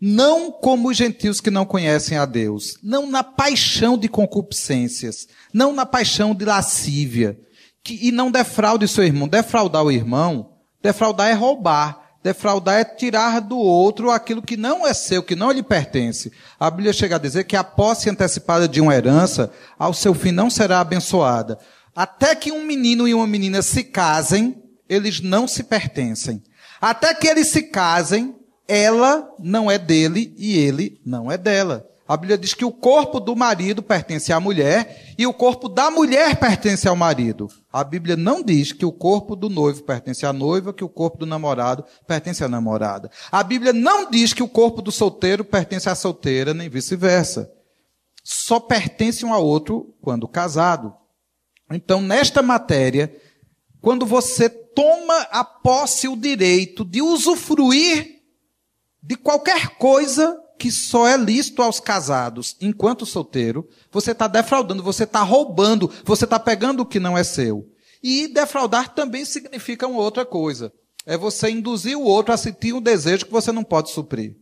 [0.00, 2.78] Não como os gentios que não conhecem a Deus.
[2.82, 5.26] Não na paixão de concupiscências.
[5.52, 7.38] Não na paixão de lascívia.
[7.82, 9.26] Que, e não defraude seu irmão.
[9.26, 12.08] Defraudar o irmão, defraudar é roubar.
[12.22, 16.32] Defraudar é tirar do outro aquilo que não é seu, que não lhe pertence.
[16.58, 20.32] A Bíblia chega a dizer que a posse antecipada de uma herança, ao seu fim
[20.32, 21.58] não será abençoada.
[21.94, 26.42] Até que um menino e uma menina se casem, eles não se pertencem.
[26.80, 28.34] Até que eles se casem,
[28.68, 31.88] ela não é dele e ele não é dela.
[32.06, 35.90] A Bíblia diz que o corpo do marido pertence à mulher e o corpo da
[35.90, 37.48] mulher pertence ao marido.
[37.70, 41.18] A Bíblia não diz que o corpo do noivo pertence à noiva, que o corpo
[41.18, 43.10] do namorado pertence à namorada.
[43.30, 47.50] A Bíblia não diz que o corpo do solteiro pertence à solteira, nem vice-versa.
[48.24, 50.94] Só pertence um ao outro quando casado.
[51.70, 53.14] Então, nesta matéria,
[53.82, 58.17] quando você toma a posse o direito de usufruir
[59.08, 65.04] de qualquer coisa que só é lícito aos casados enquanto solteiro, você está defraudando, você
[65.04, 67.66] está roubando, você está pegando o que não é seu.
[68.02, 70.70] E defraudar também significa uma outra coisa.
[71.06, 74.36] É você induzir o outro a sentir um desejo que você não pode suprir.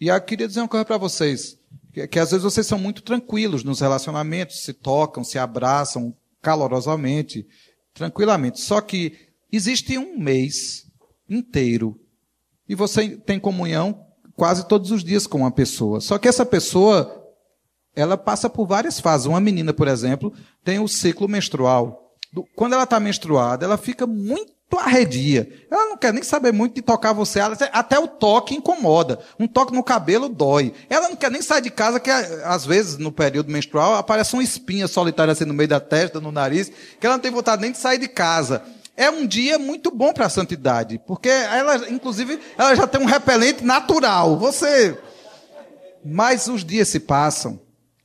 [0.00, 1.58] E eu queria dizer uma coisa para vocês,
[1.92, 7.44] que, que às vezes vocês são muito tranquilos nos relacionamentos, se tocam, se abraçam calorosamente,
[7.92, 8.60] tranquilamente.
[8.60, 9.12] Só que
[9.50, 10.86] existe um mês
[11.28, 12.00] inteiro
[12.70, 14.06] e você tem comunhão
[14.36, 16.00] quase todos os dias com uma pessoa.
[16.00, 17.26] Só que essa pessoa,
[17.96, 19.26] ela passa por várias fases.
[19.26, 22.14] Uma menina, por exemplo, tem o ciclo menstrual.
[22.54, 25.52] Quando ela está menstruada, ela fica muito arredia.
[25.68, 27.40] Ela não quer nem saber muito de tocar você.
[27.40, 29.18] até o toque incomoda.
[29.36, 30.72] Um toque no cabelo dói.
[30.88, 34.44] Ela não quer nem sair de casa, que às vezes, no período menstrual, aparece uma
[34.44, 37.72] espinha solitária assim no meio da testa, no nariz, que ela não tem vontade nem
[37.72, 38.62] de sair de casa
[38.96, 43.06] é um dia muito bom para a santidade, porque ela, inclusive, ela já tem um
[43.06, 44.38] repelente natural.
[44.38, 44.98] Você,
[46.04, 47.60] mas os dias se passam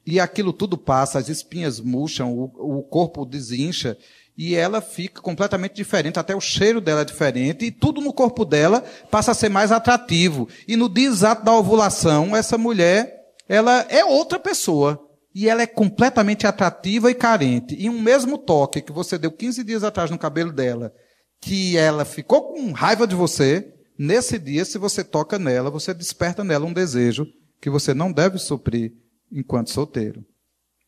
[0.05, 3.97] e aquilo tudo passa, as espinhas murcham, o, o corpo desincha
[4.37, 8.43] e ela fica completamente diferente, até o cheiro dela é diferente e tudo no corpo
[8.43, 10.49] dela passa a ser mais atrativo.
[10.67, 15.04] E no dia exato da ovulação, essa mulher, ela é outra pessoa
[15.35, 17.75] e ela é completamente atrativa e carente.
[17.77, 20.93] E um mesmo toque que você deu 15 dias atrás no cabelo dela,
[21.41, 26.41] que ela ficou com raiva de você, nesse dia, se você toca nela, você desperta
[26.41, 27.27] nela um desejo
[27.59, 28.93] que você não deve suprir
[29.29, 30.25] enquanto solteiro.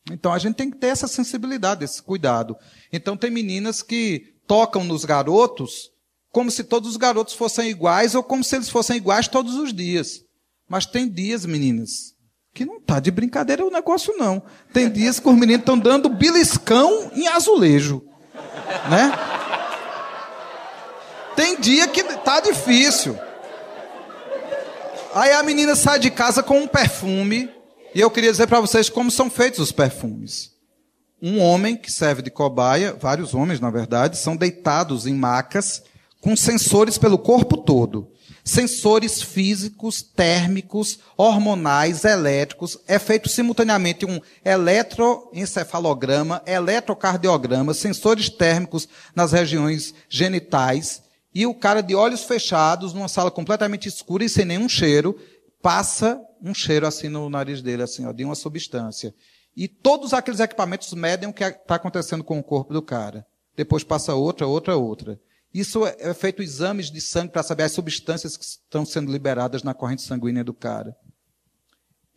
[0.09, 2.55] Então a gente tem que ter essa sensibilidade, esse cuidado.
[2.93, 5.91] Então tem meninas que tocam nos garotos
[6.31, 9.73] como se todos os garotos fossem iguais ou como se eles fossem iguais todos os
[9.73, 10.23] dias.
[10.69, 12.13] Mas tem dias, meninas,
[12.57, 14.41] que não tá de brincadeira o negócio, não.
[14.73, 18.03] Tem dias que os meninos estão dando beliscão em azulejo.
[18.89, 19.13] Né?
[21.35, 23.15] Tem dia que tá difícil.
[25.13, 27.47] Aí a menina sai de casa com um perfume.
[27.93, 30.51] E eu queria dizer para vocês como são feitos os perfumes.
[31.21, 35.83] Um homem que serve de cobaia, vários homens, na verdade, são deitados em macas
[36.21, 38.11] com sensores pelo corpo todo
[38.47, 42.79] sensores físicos, térmicos, hormonais, elétricos.
[42.87, 51.03] É feito simultaneamente um eletroencefalograma, eletrocardiograma, sensores térmicos nas regiões genitais.
[51.35, 55.19] E o cara de olhos fechados, numa sala completamente escura e sem nenhum cheiro,
[55.61, 59.13] passa um cheiro assim no nariz dele, assim, ó, de uma substância.
[59.55, 63.25] E todos aqueles equipamentos medem o que está acontecendo com o corpo do cara.
[63.57, 65.19] Depois passa outra, outra, outra.
[65.53, 69.63] Isso é, é feito exames de sangue para saber as substâncias que estão sendo liberadas
[69.63, 70.95] na corrente sanguínea do cara.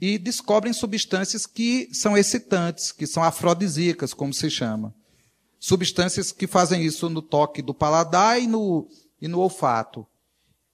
[0.00, 4.94] E descobrem substâncias que são excitantes, que são afrodisíacas, como se chama.
[5.58, 8.88] Substâncias que fazem isso no toque do paladar e no,
[9.20, 10.06] e no olfato.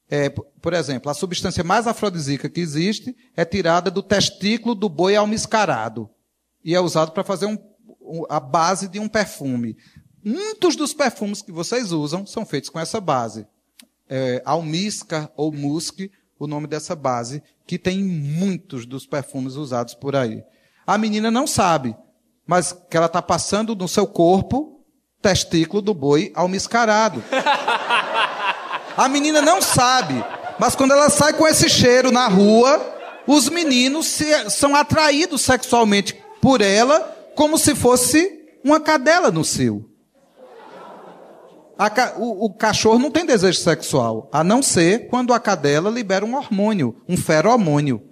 [0.08, 5.16] É, por exemplo, a substância mais afrodisíaca que existe é tirada do testículo do boi
[5.16, 6.08] almiscarado
[6.64, 7.58] e é usado para fazer um,
[8.28, 9.76] a base de um perfume.
[10.28, 13.46] Muitos dos perfumes que vocês usam são feitos com essa base.
[14.10, 16.00] É, almisca ou musk,
[16.36, 20.42] o nome dessa base, que tem muitos dos perfumes usados por aí.
[20.84, 21.94] A menina não sabe,
[22.44, 24.84] mas que ela está passando no seu corpo
[25.22, 27.22] testículo do boi almiscarado.
[28.96, 30.14] A menina não sabe,
[30.58, 32.84] mas quando ela sai com esse cheiro na rua,
[33.28, 37.00] os meninos se, são atraídos sexualmente por ela
[37.36, 39.88] como se fosse uma cadela no cio.
[41.78, 46.24] A, o, o, cachorro não tem desejo sexual, a não ser quando a cadela libera
[46.24, 48.02] um hormônio, um feromônio.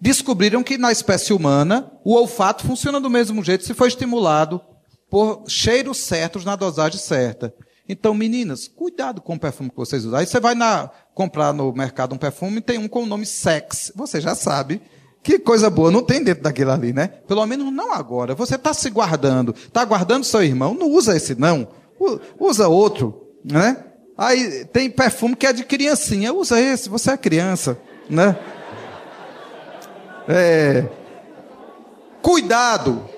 [0.00, 4.60] Descobriram que na espécie humana o olfato funciona do mesmo jeito se for estimulado
[5.10, 7.54] por cheiros certos na dosagem certa.
[7.88, 10.18] Então, meninas, cuidado com o perfume que vocês usam.
[10.18, 13.26] Aí você vai na, comprar no mercado um perfume e tem um com o nome
[13.26, 13.92] Sex.
[13.94, 14.80] Você já sabe
[15.22, 17.08] que coisa boa não tem dentro daquilo ali, né?
[17.08, 18.34] Pelo menos não agora.
[18.34, 19.54] Você está se guardando.
[19.54, 20.74] Está guardando seu irmão?
[20.74, 21.68] Não usa esse, não.
[22.38, 23.84] Usa outro, né?
[24.16, 26.32] Aí tem perfume que é de criancinha.
[26.32, 27.78] Usa esse, você é criança,
[28.08, 28.38] né?
[30.28, 30.84] É.
[32.22, 33.08] Cuidado.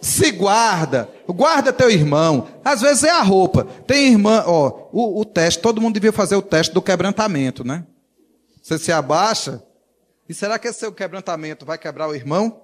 [0.00, 1.08] Se guarda.
[1.26, 2.48] Guarda teu irmão.
[2.64, 3.66] Às vezes é a roupa.
[3.86, 7.84] Tem irmã, ó, o, o teste, todo mundo devia fazer o teste do quebrantamento, né?
[8.62, 9.62] Você se abaixa.
[10.28, 12.62] E será que esse seu quebrantamento vai quebrar o irmão?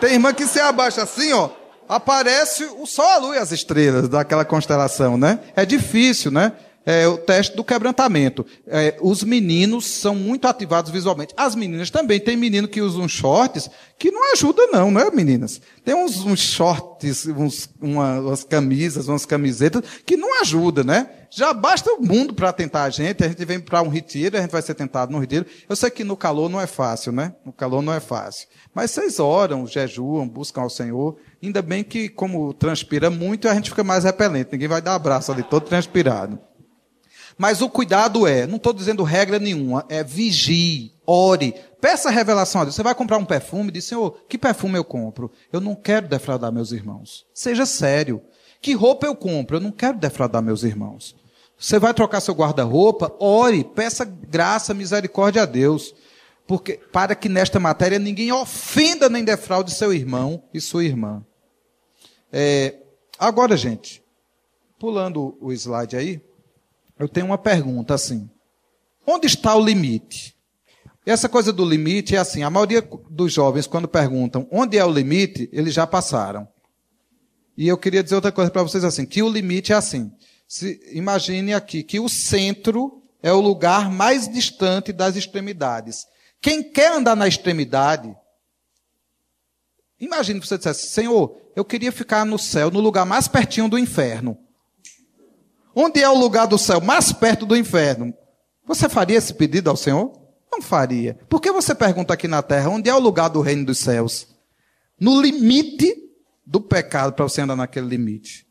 [0.00, 1.50] Tem irmã que se abaixa assim, ó,
[1.88, 5.40] aparece o sol, a lua e as estrelas daquela constelação, né?
[5.56, 6.52] É difícil, né?
[6.88, 8.46] é, o teste do quebrantamento.
[8.66, 11.34] É, os meninos são muito ativados visualmente.
[11.36, 12.18] As meninas também.
[12.18, 13.68] Tem menino que usa uns shorts
[13.98, 15.60] que não ajuda não, não é, meninas?
[15.84, 21.10] Tem uns, uns shorts, uns, uma, umas camisas, umas camisetas que não ajuda, né?
[21.30, 23.22] Já basta o mundo para tentar a gente.
[23.22, 25.44] A gente vem para um retiro, a gente vai ser tentado no retiro.
[25.68, 27.34] Eu sei que no calor não é fácil, né?
[27.44, 28.48] No calor não é fácil.
[28.74, 31.18] Mas vocês oram, jejuam, buscam ao Senhor.
[31.42, 34.50] Ainda bem que, como transpira muito, a gente fica mais repelente.
[34.52, 36.38] Ninguém vai dar abraço ali, todo transpirado.
[37.36, 42.64] Mas o cuidado é, não estou dizendo regra nenhuma, é vigie, ore, peça revelação a
[42.64, 42.74] Deus.
[42.74, 45.30] Você vai comprar um perfume, diz, Senhor, que perfume eu compro?
[45.52, 47.24] Eu não quero defraudar meus irmãos.
[47.32, 48.20] Seja sério.
[48.60, 49.56] Que roupa eu compro?
[49.56, 51.14] Eu não quero defraudar meus irmãos.
[51.56, 53.14] Você vai trocar seu guarda-roupa?
[53.20, 55.94] Ore, peça graça, misericórdia a Deus.
[56.44, 61.24] Porque, para que nesta matéria ninguém ofenda nem defraude seu irmão e sua irmã.
[62.32, 62.76] É,
[63.18, 64.02] agora, gente,
[64.78, 66.20] pulando o slide aí,
[66.98, 68.28] eu tenho uma pergunta assim:
[69.06, 70.36] onde está o limite?
[71.06, 74.92] Essa coisa do limite é assim: a maioria dos jovens, quando perguntam onde é o
[74.92, 76.46] limite, eles já passaram.
[77.56, 80.12] E eu queria dizer outra coisa para vocês assim: que o limite é assim.
[80.46, 86.06] Se, imagine aqui que o centro é o lugar mais distante das extremidades.
[86.40, 88.14] Quem quer andar na extremidade,
[90.00, 93.78] imagine que você dissesse: Senhor, eu queria ficar no céu, no lugar mais pertinho do
[93.78, 94.38] inferno.
[95.74, 96.80] Onde é o lugar do céu?
[96.80, 98.12] Mais perto do inferno.
[98.66, 100.12] Você faria esse pedido ao Senhor?
[100.50, 101.18] Não faria.
[101.28, 104.26] Por que você pergunta aqui na terra, onde é o lugar do reino dos céus?
[105.00, 105.94] No limite
[106.44, 108.46] do pecado, para você andar naquele limite.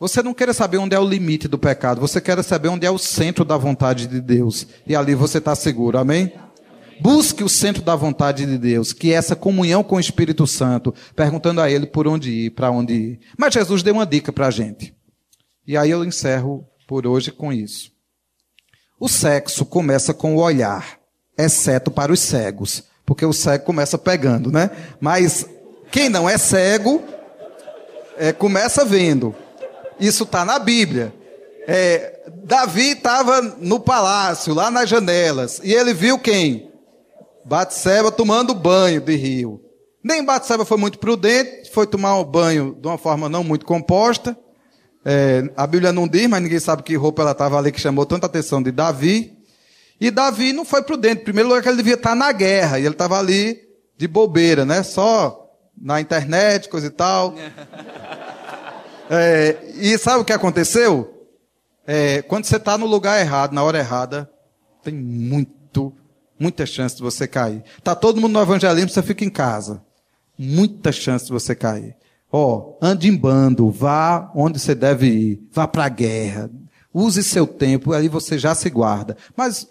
[0.00, 2.90] Você não quer saber onde é o limite do pecado, você quer saber onde é
[2.90, 4.66] o centro da vontade de Deus.
[4.86, 6.32] E ali você está seguro, amém?
[7.02, 10.94] Busque o centro da vontade de Deus, que é essa comunhão com o Espírito Santo,
[11.16, 13.20] perguntando a Ele por onde ir, para onde ir.
[13.36, 14.94] Mas Jesus deu uma dica para a gente.
[15.66, 17.90] E aí eu encerro por hoje com isso.
[19.00, 21.00] O sexo começa com o olhar,
[21.36, 24.70] exceto para os cegos, porque o cego começa pegando, né?
[25.00, 25.44] Mas
[25.90, 27.02] quem não é cego
[28.16, 29.34] é, começa vendo.
[29.98, 31.12] Isso está na Bíblia.
[31.66, 36.71] É, Davi estava no palácio, lá nas janelas, e ele viu quem?
[37.44, 39.60] Batseba tomando banho de rio.
[40.02, 44.36] Nem Batseba foi muito prudente, foi tomar um banho de uma forma não muito composta.
[45.04, 48.06] É, a Bíblia não diz, mas ninguém sabe que roupa ela estava ali que chamou
[48.06, 49.36] tanta atenção de Davi.
[50.00, 51.22] E Davi não foi prudente.
[51.22, 52.78] Em primeiro lugar, que ele devia estar na guerra.
[52.78, 53.60] E ele estava ali
[53.96, 54.82] de bobeira, né?
[54.82, 55.48] Só
[55.80, 57.34] na internet, coisa e tal.
[59.14, 61.28] É, e sabe o que aconteceu?
[61.86, 64.30] É, quando você está no lugar errado, na hora errada,
[64.82, 65.92] tem muito,
[66.42, 67.62] muita chance de você cair.
[67.84, 69.80] Tá todo mundo no evangelismo, você fica em casa.
[70.36, 71.94] Muita chance de você cair.
[72.30, 76.50] Ó, oh, ande em bando, vá onde você deve ir, vá para a guerra,
[76.92, 79.16] use seu tempo, aí você já se guarda.
[79.36, 79.68] Mas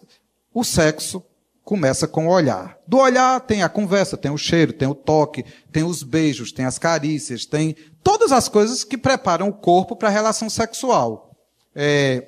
[0.53, 1.23] o sexo
[1.63, 2.77] começa com o olhar.
[2.87, 6.65] Do olhar tem a conversa, tem o cheiro, tem o toque, tem os beijos, tem
[6.65, 11.35] as carícias, tem todas as coisas que preparam o corpo para a relação sexual.
[11.75, 12.27] É,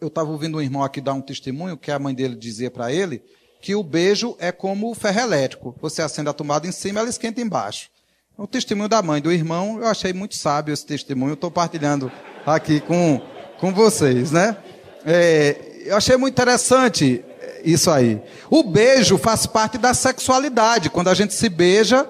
[0.00, 2.92] eu estava ouvindo um irmão aqui dar um testemunho que a mãe dele dizia para
[2.92, 3.22] ele
[3.60, 5.74] que o beijo é como o ferro elétrico.
[5.80, 7.88] Você acende a tomada em cima, ela esquenta embaixo.
[8.36, 12.10] O testemunho da mãe do irmão, eu achei muito sábio esse testemunho, estou partilhando
[12.46, 13.20] aqui com,
[13.58, 14.56] com vocês, né?
[15.04, 17.22] É, eu achei muito interessante
[17.62, 18.22] isso aí.
[18.48, 20.88] O beijo faz parte da sexualidade.
[20.88, 22.08] Quando a gente se beija,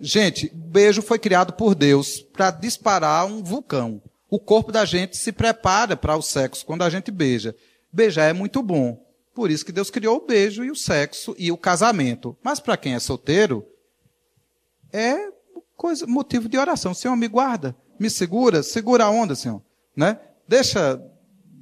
[0.00, 4.00] Gente, beijo foi criado por Deus para disparar um vulcão.
[4.30, 7.54] O corpo da gente se prepara para o sexo quando a gente beija.
[7.92, 9.04] Beijar é muito bom.
[9.38, 12.36] Por isso que Deus criou o beijo e o sexo e o casamento.
[12.42, 13.64] Mas para quem é solteiro,
[14.92, 15.28] é
[15.76, 16.92] coisa, motivo de oração.
[16.92, 19.62] Senhor, me guarda, me segura, segura a onda, Senhor.
[19.96, 20.18] Né?
[20.48, 21.00] Deixa,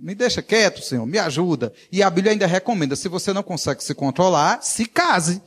[0.00, 1.70] me deixa quieto, Senhor, me ajuda.
[1.92, 5.42] E a Bíblia ainda recomenda, se você não consegue se controlar, se case.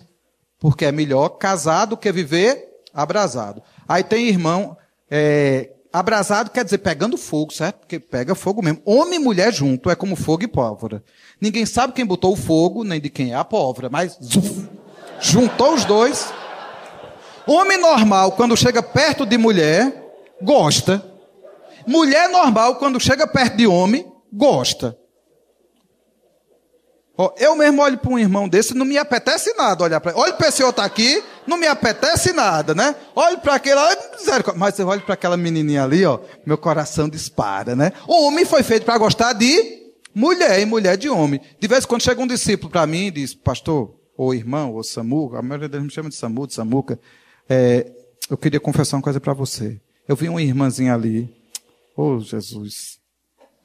[0.60, 2.64] Porque é melhor casar do que viver
[2.94, 3.64] abrasado.
[3.88, 4.78] Aí tem irmão,
[5.10, 7.80] é, abrasado quer dizer pegando fogo, certo?
[7.80, 8.82] Porque pega fogo mesmo.
[8.86, 11.04] Homem e mulher junto é como fogo e pólvora.
[11.42, 14.68] Ninguém sabe quem botou o fogo, nem de quem é a pólvora, mas zuf,
[15.20, 16.32] juntou os dois.
[17.48, 20.06] Homem normal, quando chega perto de mulher,
[20.42, 21.04] gosta.
[21.88, 24.96] Mulher normal, quando chega perto de homem, gosta.
[27.38, 30.22] eu mesmo olho para um irmão desse, não me apetece nada olhar para ele.
[30.22, 32.96] Olho para esse outro aqui, não me apetece nada, né?
[33.16, 33.80] Olho para aquele,
[34.56, 37.92] mas eu olho para aquela menininha ali, ó, meu coração dispara, né?
[38.08, 41.42] O homem foi feito para gostar de mulher e mulher de homem.
[41.60, 44.84] De vez em quando chega um discípulo para mim e diz, pastor, ou irmão, ou
[44.84, 47.00] Samu, a maioria deles me chama de Samu, de Samuca,
[47.50, 47.92] é,
[48.30, 49.82] eu queria confessar uma coisa para você.
[50.08, 51.34] Eu vi uma irmãzinha ali,
[51.96, 53.00] oh Jesus,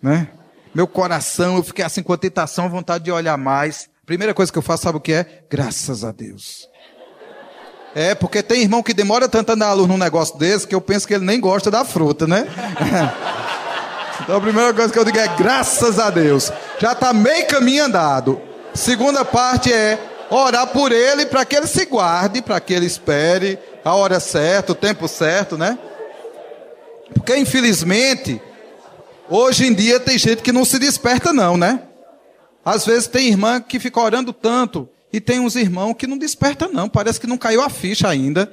[0.03, 0.31] né?
[0.75, 3.89] Meu coração, eu fiquei assim com a tentação, vontade de olhar mais.
[4.05, 5.45] Primeira coisa que eu faço, sabe o que é?
[5.49, 6.69] Graças a Deus.
[7.95, 10.81] É, porque tem irmão que demora tanto a dar luz num negócio desse que eu
[10.81, 12.45] penso que ele nem gosta da fruta, né?
[14.21, 16.51] então a primeira coisa que eu digo é graças a Deus.
[16.81, 18.41] Já está meio caminho andado.
[18.75, 19.97] Segunda parte é
[20.29, 24.73] orar por ele para que ele se guarde, para que ele espere a hora certa,
[24.73, 25.79] o tempo certo, né?
[27.13, 28.43] Porque infelizmente,
[29.31, 31.81] hoje em dia tem gente que não se desperta não, né?
[32.65, 36.67] Às vezes tem irmã que fica orando tanto e tem uns irmãos que não desperta
[36.67, 38.53] não, parece que não caiu a ficha ainda.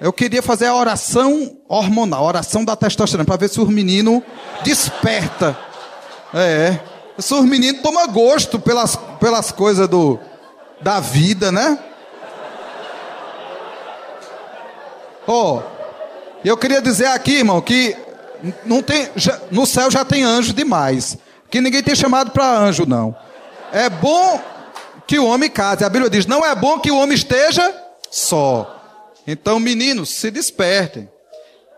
[0.00, 4.22] Eu queria fazer a oração hormonal, a oração da testosterona, para ver se o menino
[4.62, 5.58] desperta.
[6.32, 6.78] É,
[7.18, 10.20] se os meninos tomam gosto pelas, pelas coisas do,
[10.80, 11.76] da vida, né?
[15.26, 15.62] Ó, oh,
[16.44, 17.96] eu queria dizer aqui, irmão, que
[18.64, 21.18] não tem, já, no céu já tem anjo demais.
[21.50, 23.16] Que ninguém tem chamado para anjo, não.
[23.72, 24.40] É bom
[25.06, 25.84] que o homem case.
[25.84, 27.74] A Bíblia diz: não é bom que o homem esteja
[28.10, 28.72] só.
[29.26, 31.08] Então, meninos, se despertem.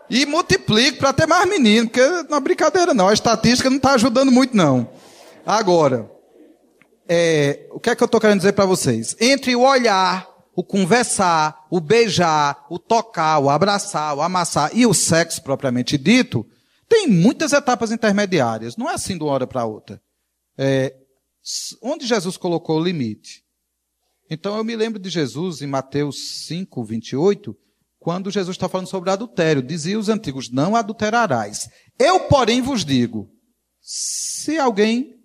[0.09, 3.07] E multiplique para ter mais meninos, porque não é brincadeira, não.
[3.07, 4.89] A estatística não está ajudando muito, não.
[5.45, 6.09] Agora,
[7.07, 9.15] é, o que é que eu estou querendo dizer para vocês?
[9.19, 14.93] Entre o olhar, o conversar, o beijar, o tocar, o abraçar, o amassar e o
[14.93, 16.45] sexo propriamente dito,
[16.87, 18.75] tem muitas etapas intermediárias.
[18.75, 20.01] Não é assim de uma hora para outra.
[20.57, 20.93] É,
[21.81, 23.43] onde Jesus colocou o limite?
[24.29, 27.55] Então eu me lembro de Jesus em Mateus 5, 28,
[27.99, 29.61] quando Jesus está falando sobre adultério.
[29.61, 31.69] Dizia os antigos: Não adulterarás.
[31.97, 33.29] Eu, porém, vos digo:
[33.81, 35.19] se alguém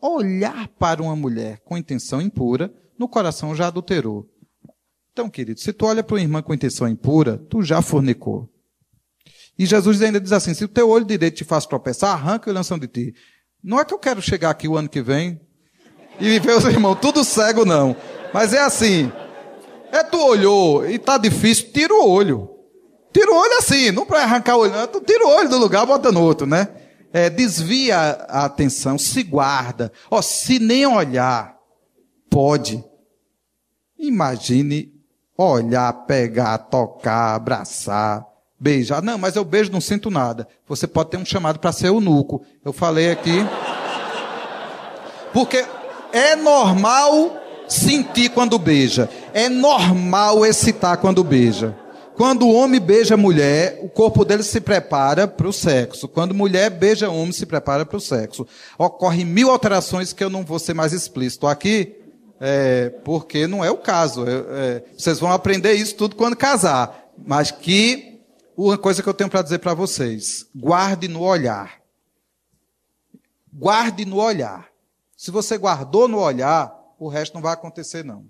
[0.00, 4.30] olhar para uma mulher com intenção impura, no coração já adulterou.
[5.12, 8.48] Então, querido, se tu olha para uma irmã com intenção impura, tu já fornicou.
[9.58, 12.52] E Jesus ainda diz assim: se o teu olho direito te faz tropeçar, arranca e
[12.52, 13.14] lançam de ti.
[13.62, 15.40] Não é que eu quero chegar aqui o ano que vem
[16.20, 17.96] e ver os irmãos tudo cego, não.
[18.32, 19.10] Mas é assim.
[19.92, 22.50] É tu olhou e tá difícil, tira o olho.
[23.12, 24.86] Tira o olho assim, não para arrancar o olho, não.
[24.86, 26.68] Tu tira o olho do lugar, bota no outro, né?
[27.12, 27.96] É, desvia
[28.28, 29.90] a atenção, se guarda.
[30.10, 31.56] Ó, se nem olhar,
[32.28, 32.84] pode.
[33.98, 34.92] Imagine
[35.36, 38.26] olhar, pegar, tocar, abraçar,
[38.58, 39.02] beijar.
[39.02, 40.46] Não, mas eu beijo, não sinto nada.
[40.68, 42.44] Você pode ter um chamado para ser eunuco.
[42.64, 43.38] Eu falei aqui.
[45.32, 45.64] Porque
[46.16, 47.36] é normal
[47.68, 49.08] sentir quando beija.
[49.34, 51.76] É normal excitar quando beija.
[52.14, 56.08] Quando o homem beija a mulher, o corpo dele se prepara para o sexo.
[56.08, 58.46] Quando mulher beija homem, se prepara para o sexo.
[58.78, 61.94] Ocorrem mil alterações que eu não vou ser mais explícito aqui,
[62.40, 64.24] é, porque não é o caso.
[64.26, 67.10] É, é, vocês vão aprender isso tudo quando casar.
[67.26, 68.22] Mas que
[68.56, 71.82] uma coisa que eu tenho para dizer para vocês: guarde no olhar.
[73.52, 74.66] Guarde no olhar.
[75.26, 78.26] Se você guardou no olhar, o resto não vai acontecer, não.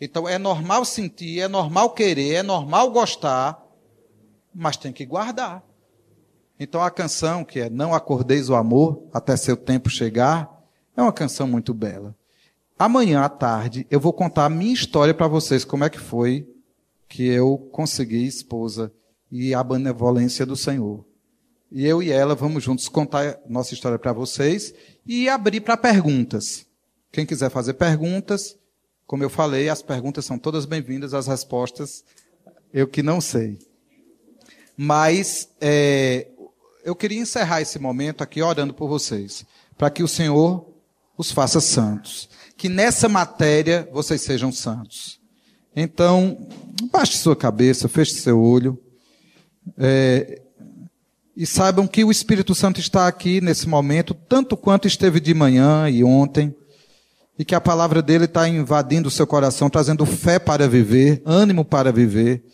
[0.00, 3.62] Então é normal sentir, é normal querer, é normal gostar,
[4.54, 5.62] mas tem que guardar.
[6.58, 10.50] Então a canção que é Não Acordeis o Amor até seu tempo chegar,
[10.96, 12.16] é uma canção muito bela.
[12.78, 16.48] Amanhã à tarde eu vou contar a minha história para vocês, como é que foi
[17.10, 18.90] que eu consegui esposa
[19.30, 21.04] e a benevolência do Senhor.
[21.74, 24.74] E eu e ela vamos juntos contar nossa história para vocês
[25.06, 26.66] e abrir para perguntas.
[27.10, 28.58] Quem quiser fazer perguntas,
[29.06, 32.04] como eu falei, as perguntas são todas bem-vindas, as respostas
[32.74, 33.58] Eu que não sei.
[34.76, 36.28] Mas é,
[36.84, 39.46] eu queria encerrar esse momento aqui orando por vocês,
[39.78, 40.70] para que o Senhor
[41.16, 42.28] os faça santos.
[42.54, 45.18] Que nessa matéria vocês sejam santos.
[45.74, 46.46] Então,
[46.90, 48.78] baixe sua cabeça, feche seu olho.
[49.78, 50.42] É,
[51.36, 55.88] e saibam que o Espírito Santo está aqui nesse momento, tanto quanto esteve de manhã
[55.88, 56.54] e ontem,
[57.38, 61.64] e que a palavra dele está invadindo o seu coração, trazendo fé para viver, ânimo
[61.64, 62.44] para viver.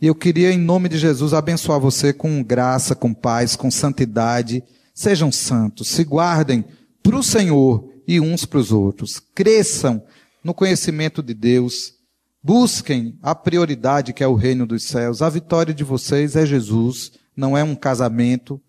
[0.00, 4.62] E eu queria, em nome de Jesus, abençoar você com graça, com paz, com santidade.
[4.94, 6.64] Sejam santos, se guardem
[7.02, 9.20] para o Senhor e uns para os outros.
[9.34, 10.02] Cresçam
[10.42, 11.94] no conhecimento de Deus.
[12.42, 15.22] Busquem a prioridade que é o reino dos céus.
[15.22, 18.60] A vitória de vocês é Jesus não é um casamento.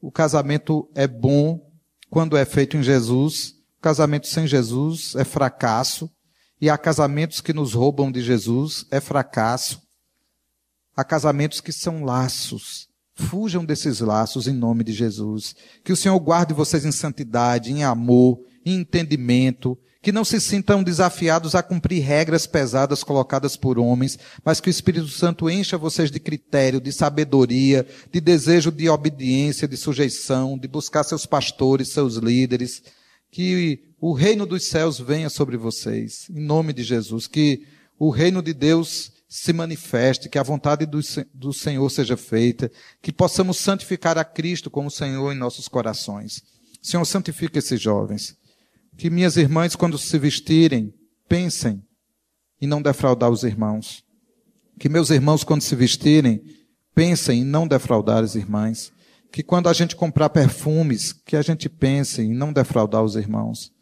[0.00, 1.70] O casamento é bom
[2.10, 3.54] quando é feito em Jesus.
[3.78, 6.10] O casamento sem Jesus é fracasso.
[6.60, 9.82] E há casamentos que nos roubam de Jesus, é fracasso.
[10.96, 12.88] Há casamentos que são laços.
[13.14, 15.56] Fujam desses laços em nome de Jesus.
[15.84, 20.82] Que o Senhor guarde vocês em santidade, em amor, em entendimento, que não se sintam
[20.82, 26.10] desafiados a cumprir regras pesadas colocadas por homens, mas que o Espírito Santo encha vocês
[26.10, 32.16] de critério, de sabedoria, de desejo de obediência, de sujeição, de buscar seus pastores, seus
[32.16, 32.82] líderes,
[33.30, 37.62] que o reino dos céus venha sobre vocês, em nome de Jesus, que
[37.96, 40.98] o reino de Deus se manifeste, que a vontade do,
[41.32, 46.42] do Senhor seja feita, que possamos santificar a Cristo como Senhor em nossos corações.
[46.82, 48.36] Senhor, santifica esses jovens.
[49.02, 50.94] Que minhas irmãs, quando se vestirem,
[51.28, 51.82] pensem
[52.60, 54.04] em não defraudar os irmãos.
[54.78, 56.40] Que meus irmãos, quando se vestirem,
[56.94, 58.92] pensem em não defraudar as irmãs.
[59.32, 63.72] Que quando a gente comprar perfumes, que a gente pense em não defraudar os irmãos.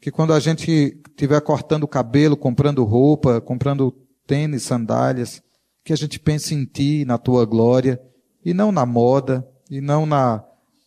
[0.00, 3.94] Que quando a gente estiver cortando o cabelo, comprando roupa, comprando
[4.26, 5.42] tênis, sandálias,
[5.84, 8.00] que a gente pense em ti, na tua glória,
[8.42, 10.42] e não na moda, e não na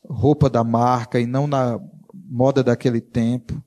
[0.09, 1.79] roupa da marca, e não na
[2.27, 3.63] moda daquele tempo.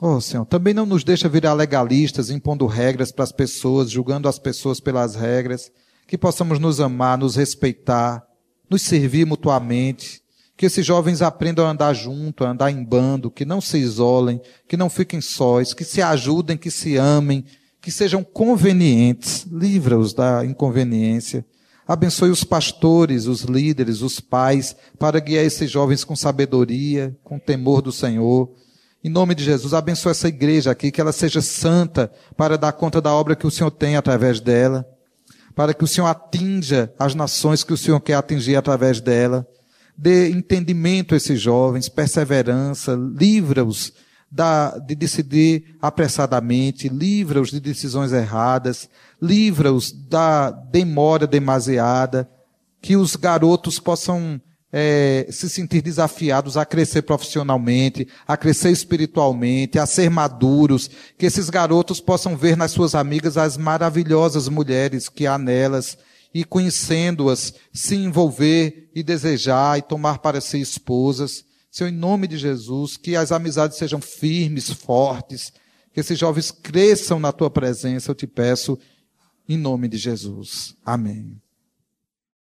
[0.00, 4.38] Oh, Senhor, também não nos deixa virar legalistas, impondo regras para as pessoas, julgando as
[4.38, 5.72] pessoas pelas regras.
[6.06, 8.24] Que possamos nos amar, nos respeitar,
[8.70, 10.22] nos servir mutuamente.
[10.56, 14.40] Que esses jovens aprendam a andar junto, a andar em bando, que não se isolem,
[14.68, 17.44] que não fiquem sós, que se ajudem, que se amem,
[17.80, 19.46] que sejam convenientes.
[19.50, 21.44] Livra-os da inconveniência.
[21.86, 27.82] Abençoe os pastores, os líderes, os pais, para guiar esses jovens com sabedoria, com temor
[27.82, 28.48] do Senhor.
[29.02, 33.00] Em nome de Jesus, abençoe essa igreja aqui, que ela seja santa para dar conta
[33.00, 34.84] da obra que o Senhor tem através dela,
[35.54, 39.46] para que o Senhor atinja as nações que o Senhor quer atingir através dela.
[39.96, 43.92] Dê entendimento a esses jovens, perseverança, livra-os
[44.84, 48.88] de decidir apressadamente, livra-os de decisões erradas,
[49.22, 52.28] livra-os da demora demasiada,
[52.82, 54.40] que os garotos possam
[54.72, 61.48] é, se sentir desafiados a crescer profissionalmente, a crescer espiritualmente, a ser maduros, que esses
[61.48, 65.96] garotos possam ver nas suas amigas as maravilhosas mulheres que há nelas
[66.32, 71.44] e conhecendo-as, se envolver e desejar e tomar para si esposas.
[71.70, 75.52] Senhor, em nome de Jesus, que as amizades sejam firmes, fortes,
[75.92, 78.78] que esses jovens cresçam na tua presença, eu te peço,
[79.48, 80.74] em nome de Jesus.
[80.84, 81.40] Amém.